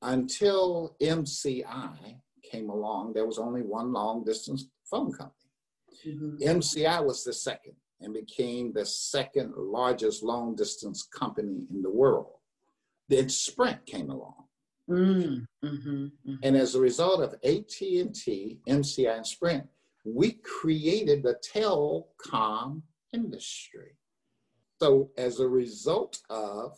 until 0.02 0.94
MCI 1.00 2.20
came 2.42 2.68
along, 2.68 3.14
there 3.14 3.26
was 3.26 3.38
only 3.38 3.62
one 3.62 3.92
long 3.92 4.24
distance 4.24 4.66
phone 4.90 5.10
company. 5.12 5.32
Mm-hmm. 6.06 6.36
MCI 6.58 7.04
was 7.04 7.24
the 7.24 7.32
second 7.32 7.74
and 8.00 8.12
became 8.12 8.72
the 8.72 8.84
second 8.84 9.54
largest 9.56 10.22
long 10.22 10.54
distance 10.54 11.08
company 11.18 11.66
in 11.70 11.82
the 11.82 11.90
world. 11.90 12.34
Then 13.08 13.28
Sprint 13.28 13.86
came 13.86 14.10
along. 14.10 14.44
Mm-hmm. 14.90 15.66
Mm-hmm. 15.66 16.34
And 16.42 16.56
as 16.56 16.74
a 16.74 16.80
result 16.80 17.22
of 17.22 17.34
AT&T, 17.44 18.60
MCI, 18.68 19.16
and 19.16 19.26
Sprint, 19.26 19.64
we 20.04 20.32
created 20.32 21.22
the 21.22 21.36
telecom 21.54 22.82
industry. 23.12 23.96
So, 24.82 25.12
as 25.16 25.38
a 25.38 25.46
result 25.46 26.18
of 26.28 26.76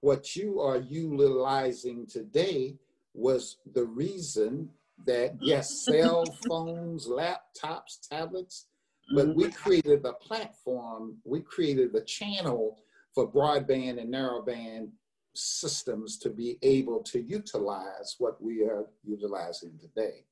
what 0.00 0.34
you 0.36 0.58
are 0.58 0.78
utilizing 0.78 2.06
today, 2.06 2.78
was 3.12 3.58
the 3.74 3.84
reason 3.84 4.70
that, 5.06 5.36
yes, 5.38 5.84
cell 5.84 6.24
phones, 6.48 7.08
laptops, 7.08 8.08
tablets, 8.10 8.68
but 9.14 9.34
we 9.34 9.44
mm-hmm. 9.44 9.52
created 9.52 10.02
the 10.02 10.14
platform, 10.14 11.18
we 11.24 11.42
created 11.42 11.92
the 11.92 12.00
channel 12.04 12.78
for 13.14 13.30
broadband 13.30 14.00
and 14.00 14.14
narrowband 14.14 14.88
systems 15.34 16.16
to 16.20 16.30
be 16.30 16.56
able 16.62 17.02
to 17.02 17.20
utilize 17.20 18.14
what 18.16 18.42
we 18.42 18.62
are 18.62 18.86
utilizing 19.04 19.78
today. 19.78 20.24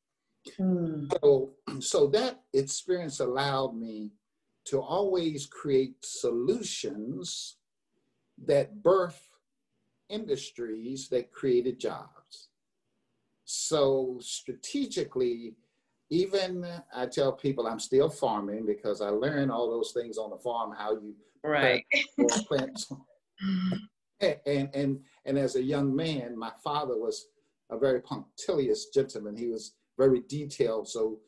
Mm. 0.59 1.12
So, 1.20 1.51
so 1.81 2.07
that 2.07 2.40
experience 2.55 3.20
allowed 3.20 3.77
me 3.77 4.12
to 4.68 4.81
always 4.81 5.46
create 5.46 5.94
solutions 6.02 7.57
that 8.46 8.83
birth 8.83 9.20
industries 10.09 11.09
that 11.09 11.33
created 11.33 11.78
jobs. 11.78 12.48
So 13.44 14.18
strategically, 14.20 15.54
even 16.11 16.66
I 16.94 17.07
tell 17.07 17.33
people 17.33 17.66
I'm 17.66 17.81
still 17.81 18.09
farming 18.09 18.66
because 18.66 19.00
I 19.00 19.09
learned 19.09 19.50
all 19.50 19.70
those 19.70 19.92
things 19.92 20.18
on 20.18 20.31
the 20.31 20.38
farm, 20.38 20.72
how 20.76 20.92
you 20.92 21.14
right 21.42 21.85
plant. 22.46 22.85
and 24.20 24.68
and 24.74 25.00
and 25.24 25.38
as 25.38 25.57
a 25.57 25.62
young 25.62 25.94
man, 25.94 26.38
my 26.38 26.52
father 26.62 26.98
was 26.98 27.28
a 27.70 27.78
very 27.78 28.00
punctilious 28.00 28.87
gentleman. 28.87 29.37
He 29.37 29.48
was 29.48 29.74
very 29.98 30.22
detailed. 30.28 30.88
So 30.88 31.18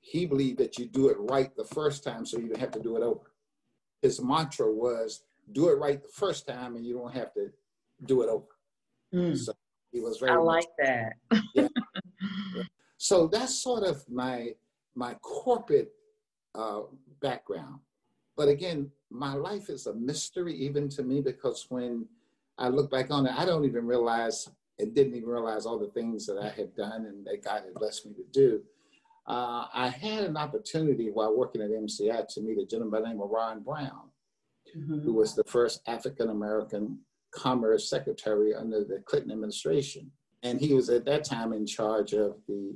he 0.00 0.26
believed 0.26 0.58
that 0.58 0.78
you 0.78 0.86
do 0.86 1.08
it 1.08 1.16
right 1.18 1.54
the 1.56 1.64
first 1.64 2.04
time 2.04 2.24
so 2.24 2.38
you 2.38 2.48
don't 2.48 2.60
have 2.60 2.70
to 2.72 2.80
do 2.80 2.96
it 2.96 3.02
over. 3.02 3.32
His 4.02 4.20
mantra 4.22 4.70
was 4.70 5.22
do 5.52 5.68
it 5.68 5.74
right 5.74 6.02
the 6.02 6.08
first 6.08 6.46
time 6.46 6.76
and 6.76 6.84
you 6.84 6.94
don't 6.94 7.14
have 7.14 7.32
to 7.34 7.50
do 8.04 8.22
it 8.22 8.28
over. 8.28 8.46
Mm. 9.14 9.36
So 9.36 9.52
he 9.92 10.00
was 10.00 10.18
very 10.18 10.32
I 10.32 10.36
like 10.36 10.68
that. 10.78 11.14
yeah. 11.54 11.68
So 13.00 13.28
that's 13.28 13.62
sort 13.62 13.84
of 13.84 14.04
my 14.10 14.50
my 14.96 15.14
corporate 15.22 15.92
uh, 16.54 16.80
background. 17.22 17.78
But 18.36 18.48
again, 18.48 18.90
my 19.10 19.34
life 19.34 19.70
is 19.70 19.86
a 19.86 19.94
mystery 19.94 20.54
even 20.54 20.88
to 20.90 21.04
me 21.04 21.20
because 21.20 21.66
when 21.68 22.06
I 22.58 22.68
look 22.68 22.90
back 22.90 23.12
on 23.12 23.26
it, 23.26 23.32
I 23.38 23.44
don't 23.44 23.64
even 23.64 23.86
realize 23.86 24.48
and 24.80 24.94
didn't 24.94 25.14
even 25.14 25.28
realize 25.28 25.66
all 25.66 25.78
the 25.78 25.88
things 25.88 26.26
that 26.26 26.38
I 26.38 26.50
had 26.50 26.74
done 26.74 27.06
and 27.06 27.24
that 27.26 27.42
God 27.44 27.62
had 27.64 27.74
blessed 27.74 28.06
me 28.06 28.12
to 28.14 28.24
do. 28.32 28.62
Uh, 29.28 29.66
I 29.74 29.88
had 29.88 30.24
an 30.24 30.38
opportunity 30.38 31.10
while 31.10 31.36
working 31.36 31.60
at 31.60 31.70
MCI 31.70 32.26
to 32.28 32.40
meet 32.40 32.58
a 32.58 32.64
gentleman 32.64 32.90
by 32.90 33.00
the 33.00 33.12
name 33.12 33.20
of 33.20 33.28
Ron 33.28 33.60
Brown, 33.60 34.08
mm-hmm. 34.74 35.00
who 35.00 35.12
was 35.12 35.34
the 35.34 35.44
first 35.44 35.82
African 35.86 36.30
American 36.30 36.98
Commerce 37.30 37.90
Secretary 37.90 38.54
under 38.54 38.84
the 38.84 39.02
Clinton 39.04 39.32
administration. 39.32 40.10
And 40.42 40.58
he 40.58 40.72
was 40.72 40.88
at 40.88 41.04
that 41.04 41.24
time 41.24 41.52
in 41.52 41.66
charge 41.66 42.14
of 42.14 42.36
the 42.46 42.74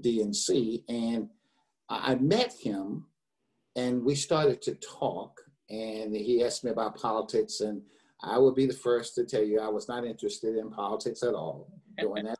DNC. 0.00 0.84
And 0.88 1.28
I 1.90 2.14
met 2.14 2.54
him 2.54 3.04
and 3.76 4.02
we 4.02 4.14
started 4.14 4.62
to 4.62 4.76
talk. 4.76 5.38
And 5.68 6.16
he 6.16 6.42
asked 6.42 6.64
me 6.64 6.70
about 6.70 6.96
politics 6.96 7.60
and 7.60 7.82
I 8.22 8.38
will 8.38 8.52
be 8.52 8.66
the 8.66 8.72
first 8.72 9.14
to 9.16 9.24
tell 9.24 9.42
you 9.42 9.60
I 9.60 9.68
was 9.68 9.88
not 9.88 10.04
interested 10.06 10.56
in 10.56 10.70
politics 10.70 11.22
at 11.22 11.34
all 11.34 11.68
doing 11.98 12.24
that. 12.24 12.38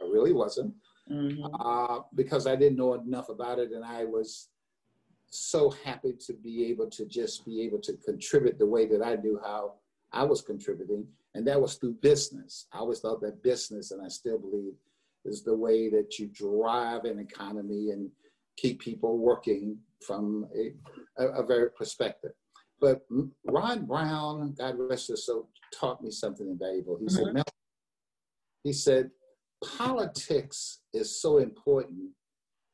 I 0.00 0.04
really 0.04 0.32
wasn't. 0.32 0.74
Mm-hmm. 1.10 1.44
Uh, 1.60 2.00
because 2.14 2.46
I 2.46 2.56
didn't 2.56 2.78
know 2.78 2.94
enough 2.94 3.28
about 3.28 3.58
it, 3.58 3.72
and 3.72 3.84
I 3.84 4.04
was 4.04 4.48
so 5.26 5.70
happy 5.70 6.14
to 6.26 6.32
be 6.32 6.66
able 6.66 6.88
to 6.90 7.04
just 7.06 7.44
be 7.44 7.62
able 7.62 7.80
to 7.80 7.92
contribute 8.04 8.58
the 8.58 8.66
way 8.66 8.86
that 8.86 9.02
I 9.02 9.16
knew 9.16 9.38
how 9.42 9.74
I 10.12 10.24
was 10.24 10.40
contributing, 10.42 11.06
and 11.34 11.46
that 11.46 11.60
was 11.60 11.74
through 11.74 11.94
business. 11.94 12.66
I 12.72 12.78
always 12.78 13.00
thought 13.00 13.20
that 13.22 13.42
business, 13.42 13.90
and 13.90 14.00
I 14.02 14.08
still 14.08 14.38
believe, 14.38 14.74
is 15.24 15.42
the 15.42 15.56
way 15.56 15.90
that 15.90 16.18
you 16.18 16.28
drive 16.28 17.04
an 17.04 17.18
economy 17.18 17.90
and 17.90 18.10
keep 18.56 18.80
people 18.80 19.18
working 19.18 19.76
from 20.06 20.46
a, 20.56 20.72
a, 21.22 21.42
a 21.42 21.46
very 21.46 21.70
perspective. 21.70 22.32
But 22.80 23.06
Ron 23.44 23.86
Brown, 23.86 24.54
God 24.58 24.76
rest 24.78 25.08
his 25.08 25.26
soul, 25.26 25.48
taught 25.72 26.02
me 26.02 26.10
something 26.10 26.46
invaluable. 26.46 26.98
He 26.98 27.06
mm-hmm. 27.06 27.36
said, 27.36 27.44
he 28.62 28.72
said, 28.72 29.10
politics 29.76 30.80
is 30.92 31.20
so 31.20 31.38
important 31.38 32.10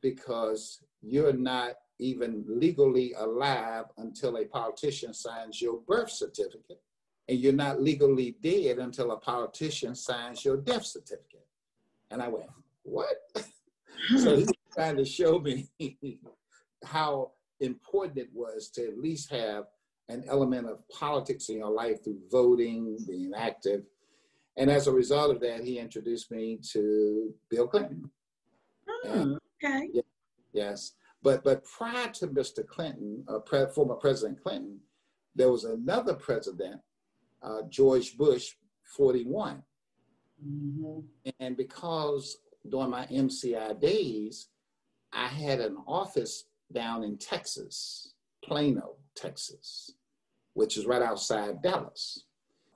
because 0.02 0.82
you're 1.02 1.32
not 1.32 1.72
even 1.98 2.44
legally 2.48 3.12
alive 3.18 3.84
until 3.98 4.36
a 4.36 4.44
politician 4.46 5.12
signs 5.12 5.60
your 5.60 5.80
birth 5.86 6.10
certificate. 6.10 6.80
And 7.28 7.38
you're 7.38 7.52
not 7.52 7.80
legally 7.80 8.36
dead 8.42 8.78
until 8.78 9.12
a 9.12 9.16
politician 9.16 9.94
signs 9.94 10.44
your 10.44 10.56
death 10.56 10.84
certificate. 10.84 11.46
And 12.10 12.20
I 12.20 12.28
went, 12.28 12.50
what? 12.82 13.16
so 14.16 14.36
he's 14.36 14.50
trying 14.74 14.96
to 14.96 15.04
show 15.04 15.38
me 15.38 15.68
how 16.84 17.32
important 17.60 18.18
it 18.18 18.30
was 18.32 18.70
to 18.70 18.86
at 18.86 18.98
least 18.98 19.30
have 19.30 19.66
an 20.08 20.24
element 20.28 20.66
of 20.66 20.80
politics 20.88 21.48
in 21.50 21.58
your 21.58 21.70
life 21.70 22.02
through 22.02 22.18
voting, 22.30 22.98
being 23.06 23.32
active. 23.36 23.84
And 24.56 24.70
as 24.70 24.86
a 24.86 24.92
result 24.92 25.34
of 25.34 25.40
that, 25.40 25.64
he 25.64 25.78
introduced 25.78 26.30
me 26.30 26.58
to 26.72 27.32
Bill 27.48 27.66
Clinton. 27.66 28.10
Oh, 29.06 29.38
okay. 29.64 29.88
Yeah, 29.92 30.02
yes. 30.52 30.92
But, 31.22 31.44
but 31.44 31.64
prior 31.64 32.08
to 32.08 32.28
Mr. 32.28 32.66
Clinton, 32.66 33.24
uh, 33.28 33.38
pre- 33.40 33.66
former 33.74 33.94
President 33.94 34.42
Clinton, 34.42 34.80
there 35.34 35.50
was 35.50 35.64
another 35.64 36.14
president, 36.14 36.80
uh, 37.42 37.62
George 37.68 38.16
Bush, 38.16 38.54
41. 38.96 39.62
Mm-hmm. 40.44 41.30
And 41.38 41.56
because 41.56 42.38
during 42.68 42.90
my 42.90 43.06
MCI 43.06 43.80
days, 43.80 44.48
I 45.12 45.26
had 45.26 45.60
an 45.60 45.76
office 45.86 46.44
down 46.72 47.04
in 47.04 47.18
Texas, 47.18 48.14
Plano, 48.44 48.96
Texas, 49.14 49.92
which 50.54 50.76
is 50.76 50.86
right 50.86 51.02
outside 51.02 51.62
Dallas. 51.62 52.24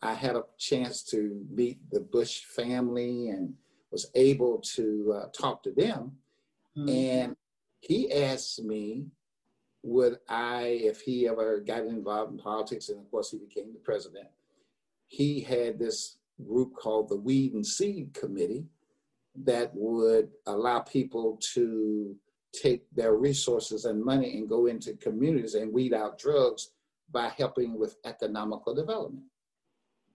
I 0.04 0.12
had 0.12 0.36
a 0.36 0.44
chance 0.58 1.02
to 1.04 1.44
meet 1.50 1.78
the 1.90 2.00
Bush 2.00 2.44
family 2.44 3.30
and 3.30 3.54
was 3.90 4.10
able 4.14 4.58
to 4.74 5.14
uh, 5.16 5.26
talk 5.30 5.62
to 5.62 5.72
them. 5.72 6.12
Mm-hmm. 6.76 6.88
And 6.88 7.36
he 7.80 8.12
asked 8.12 8.62
me, 8.62 9.06
would 9.82 10.18
I, 10.28 10.80
if 10.82 11.00
he 11.00 11.26
ever 11.26 11.60
got 11.60 11.86
involved 11.86 12.32
in 12.32 12.38
politics, 12.38 12.90
and 12.90 13.00
of 13.00 13.10
course 13.10 13.30
he 13.30 13.38
became 13.38 13.72
the 13.72 13.78
president, 13.78 14.28
he 15.06 15.40
had 15.40 15.78
this 15.78 16.18
group 16.46 16.74
called 16.74 17.08
the 17.08 17.16
Weed 17.16 17.54
and 17.54 17.66
Seed 17.66 18.12
Committee 18.12 18.66
that 19.44 19.70
would 19.74 20.30
allow 20.46 20.80
people 20.80 21.38
to 21.54 22.14
take 22.52 22.84
their 22.94 23.14
resources 23.14 23.84
and 23.84 24.04
money 24.04 24.36
and 24.38 24.48
go 24.48 24.66
into 24.66 24.94
communities 24.94 25.54
and 25.54 25.72
weed 25.72 25.92
out 25.92 26.18
drugs 26.18 26.70
by 27.10 27.28
helping 27.28 27.78
with 27.78 27.96
economical 28.04 28.74
development. 28.74 29.24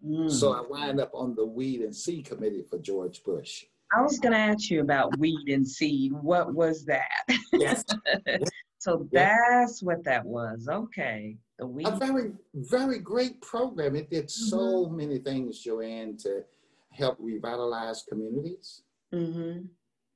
Mm. 0.06 0.32
So 0.32 0.54
I 0.54 0.62
wind 0.68 1.00
up 1.00 1.12
on 1.14 1.36
the 1.36 1.46
Weed 1.46 1.82
and 1.82 1.96
Seed 1.96 2.26
Committee 2.26 2.64
for 2.70 2.78
George 2.78 3.24
Bush. 3.24 3.66
I 3.92 4.02
was 4.02 4.20
going 4.20 4.34
to 4.34 4.38
ask 4.38 4.70
you 4.70 4.82
about 4.82 5.18
weed 5.18 5.50
and 5.50 5.68
seed. 5.68 6.14
What 6.14 6.54
was 6.54 6.86
that? 6.86 7.26
Yes. 7.54 7.84
so 8.78 9.08
yes. 9.12 9.38
that's 9.50 9.84
what 9.84 10.04
that 10.04 10.24
was. 10.24 10.68
Okay. 10.70 11.38
The 11.58 11.66
weed. 11.66 11.88
A 11.88 11.96
very, 11.96 12.32
very 12.54 13.00
great 13.00 13.42
program. 13.42 13.96
It 13.96 14.12
did 14.12 14.26
mm-hmm. 14.28 14.50
so 14.50 14.90
many 14.90 15.18
things, 15.18 15.60
Joanne, 15.60 16.18
to 16.18 16.44
help 16.92 17.18
revitalize 17.20 18.04
communities. 18.08 18.84
Mm-hmm. 19.14 19.66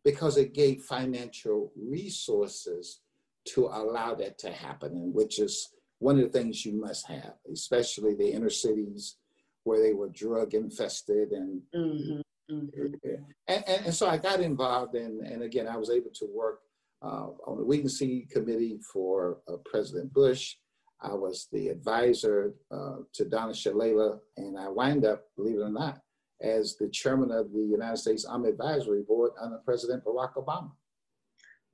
Because 0.05 0.37
it 0.37 0.53
gave 0.53 0.83
financial 0.83 1.71
resources 1.75 2.99
to 3.45 3.67
allow 3.67 4.13
that 4.15 4.37
to 4.39 4.51
happen, 4.51 4.91
and 4.91 5.13
which 5.13 5.39
is 5.39 5.69
one 5.99 6.19
of 6.19 6.31
the 6.31 6.37
things 6.37 6.65
you 6.65 6.79
must 6.79 7.07
have, 7.07 7.33
especially 7.51 8.13
the 8.13 8.31
inner 8.31 8.49
cities 8.49 9.15
where 9.63 9.81
they 9.81 9.93
were 9.93 10.09
drug 10.09 10.53
infested 10.53 11.31
and 11.31 11.61
mm-hmm. 11.75 12.21
Mm-hmm. 12.51 13.07
And, 13.47 13.63
and, 13.67 13.85
and, 13.85 13.93
so 13.93 14.07
I 14.07 14.17
got 14.17 14.41
involved 14.41 14.95
in, 14.95 15.21
and 15.25 15.43
again, 15.43 15.67
I 15.67 15.77
was 15.77 15.89
able 15.89 16.11
to 16.15 16.27
work 16.33 16.59
uh, 17.01 17.27
on 17.47 17.57
the 17.57 17.63
Weed 17.63 17.85
and 17.85 18.29
Committee 18.29 18.79
for 18.91 19.39
uh, 19.47 19.57
President 19.65 20.13
Bush. 20.13 20.57
I 21.01 21.13
was 21.13 21.47
the 21.51 21.69
advisor 21.69 22.53
uh, 22.71 22.97
to 23.13 23.25
Donna 23.25 23.53
Shalala, 23.53 24.19
and 24.37 24.57
I 24.59 24.67
wind 24.67 25.05
up, 25.05 25.23
believe 25.37 25.57
it 25.57 25.61
or 25.61 25.69
not, 25.69 25.99
as 26.41 26.75
the 26.77 26.89
chairman 26.89 27.31
of 27.31 27.51
the 27.51 27.61
United 27.61 27.97
States 27.97 28.25
Army 28.25 28.49
Advisory 28.49 29.03
Board 29.03 29.31
under 29.41 29.57
President 29.65 30.03
Barack 30.03 30.33
Obama. 30.35 30.71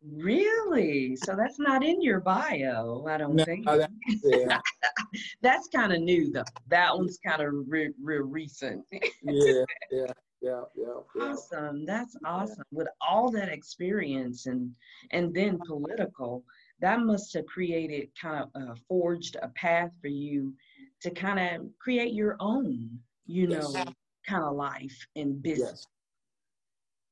Really? 0.02 1.16
So 1.16 1.36
that's 1.36 1.60
not 1.60 1.84
in 1.84 2.02
your 2.02 2.22
bio, 2.22 3.06
I 3.08 3.18
don't 3.18 3.36
no, 3.36 3.46
think. 3.46 3.66
That, 3.66 3.92
yeah. 4.24 4.60
that's 5.42 5.68
kind 5.68 5.92
of 5.92 6.02
new, 6.02 6.32
though. 6.32 6.44
That 6.68 6.96
one's 6.96 7.20
kind 7.26 7.42
of 7.42 7.54
real, 7.68 7.92
real 8.02 8.24
recent. 8.24 8.86
yeah, 9.24 9.64
yeah 9.92 10.12
yeah, 10.42 10.62
yeah. 10.76 11.22
Awesome. 11.22 11.86
That's 11.86 12.16
awesome. 12.26 12.64
Yeah. 12.72 12.78
With 12.78 12.88
all 13.02 13.30
that 13.32 13.50
experience 13.50 14.46
and 14.46 14.72
and 15.12 15.34
then 15.34 15.60
political, 15.68 16.44
that 16.80 17.02
must 17.02 17.34
have 17.34 17.46
created 17.46 18.10
kind 18.20 18.44
of 18.44 18.62
uh, 18.62 18.76
forged 18.88 19.36
a 19.42 19.50
path 19.50 19.92
for 20.02 20.08
you 20.08 20.54
to 21.02 21.12
kind 21.12 21.40
of 21.40 21.68
create 21.80 22.14
your 22.14 22.36
own, 22.40 23.00
you 23.26 23.48
yes. 23.50 23.74
know, 23.74 23.84
kind 24.28 24.44
of 24.44 24.56
life 24.56 25.08
in 25.16 25.40
business. 25.42 25.86
Yes. 25.86 25.88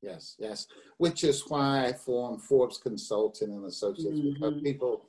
Yes, 0.02 0.36
yes. 0.40 0.68
Which 0.98 1.24
is 1.24 1.44
why 1.48 1.86
I 1.86 1.94
formed 1.94 2.42
Forbes 2.42 2.78
Consulting 2.78 3.52
and 3.52 3.66
Associates 3.66 4.20
mm-hmm. 4.20 4.34
because 4.34 4.62
people 4.62 5.06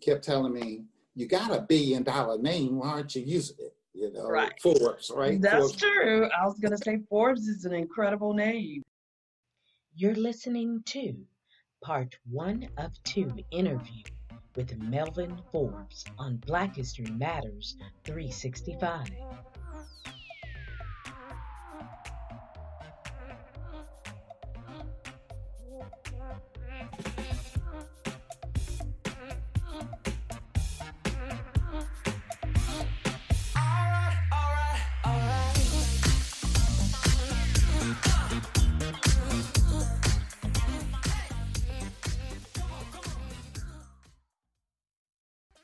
kept 0.00 0.24
telling 0.24 0.52
me, 0.52 0.84
"You 1.14 1.26
got 1.26 1.50
a 1.50 1.60
billion 1.60 2.02
dollar 2.02 2.38
name. 2.38 2.78
Why 2.78 2.88
aren't 2.88 3.14
you 3.14 3.22
using 3.22 3.56
it?" 3.60 3.74
you 3.98 4.12
know, 4.12 4.28
right. 4.28 4.52
Forbes, 4.62 5.10
right? 5.14 5.40
That's 5.40 5.58
Forbes. 5.58 5.76
true. 5.76 6.28
I 6.40 6.46
was 6.46 6.58
going 6.58 6.70
to 6.70 6.78
say 6.78 7.00
Forbes 7.08 7.48
is 7.48 7.64
an 7.64 7.74
incredible 7.74 8.32
name. 8.32 8.82
You're 9.96 10.14
listening 10.14 10.82
to 10.86 11.16
part 11.82 12.16
one 12.30 12.68
of 12.76 12.92
two 13.02 13.32
interview 13.50 14.02
with 14.54 14.76
Melvin 14.78 15.36
Forbes 15.50 16.04
on 16.18 16.36
Black 16.36 16.76
History 16.76 17.06
Matters 17.06 17.76
365. 18.04 19.08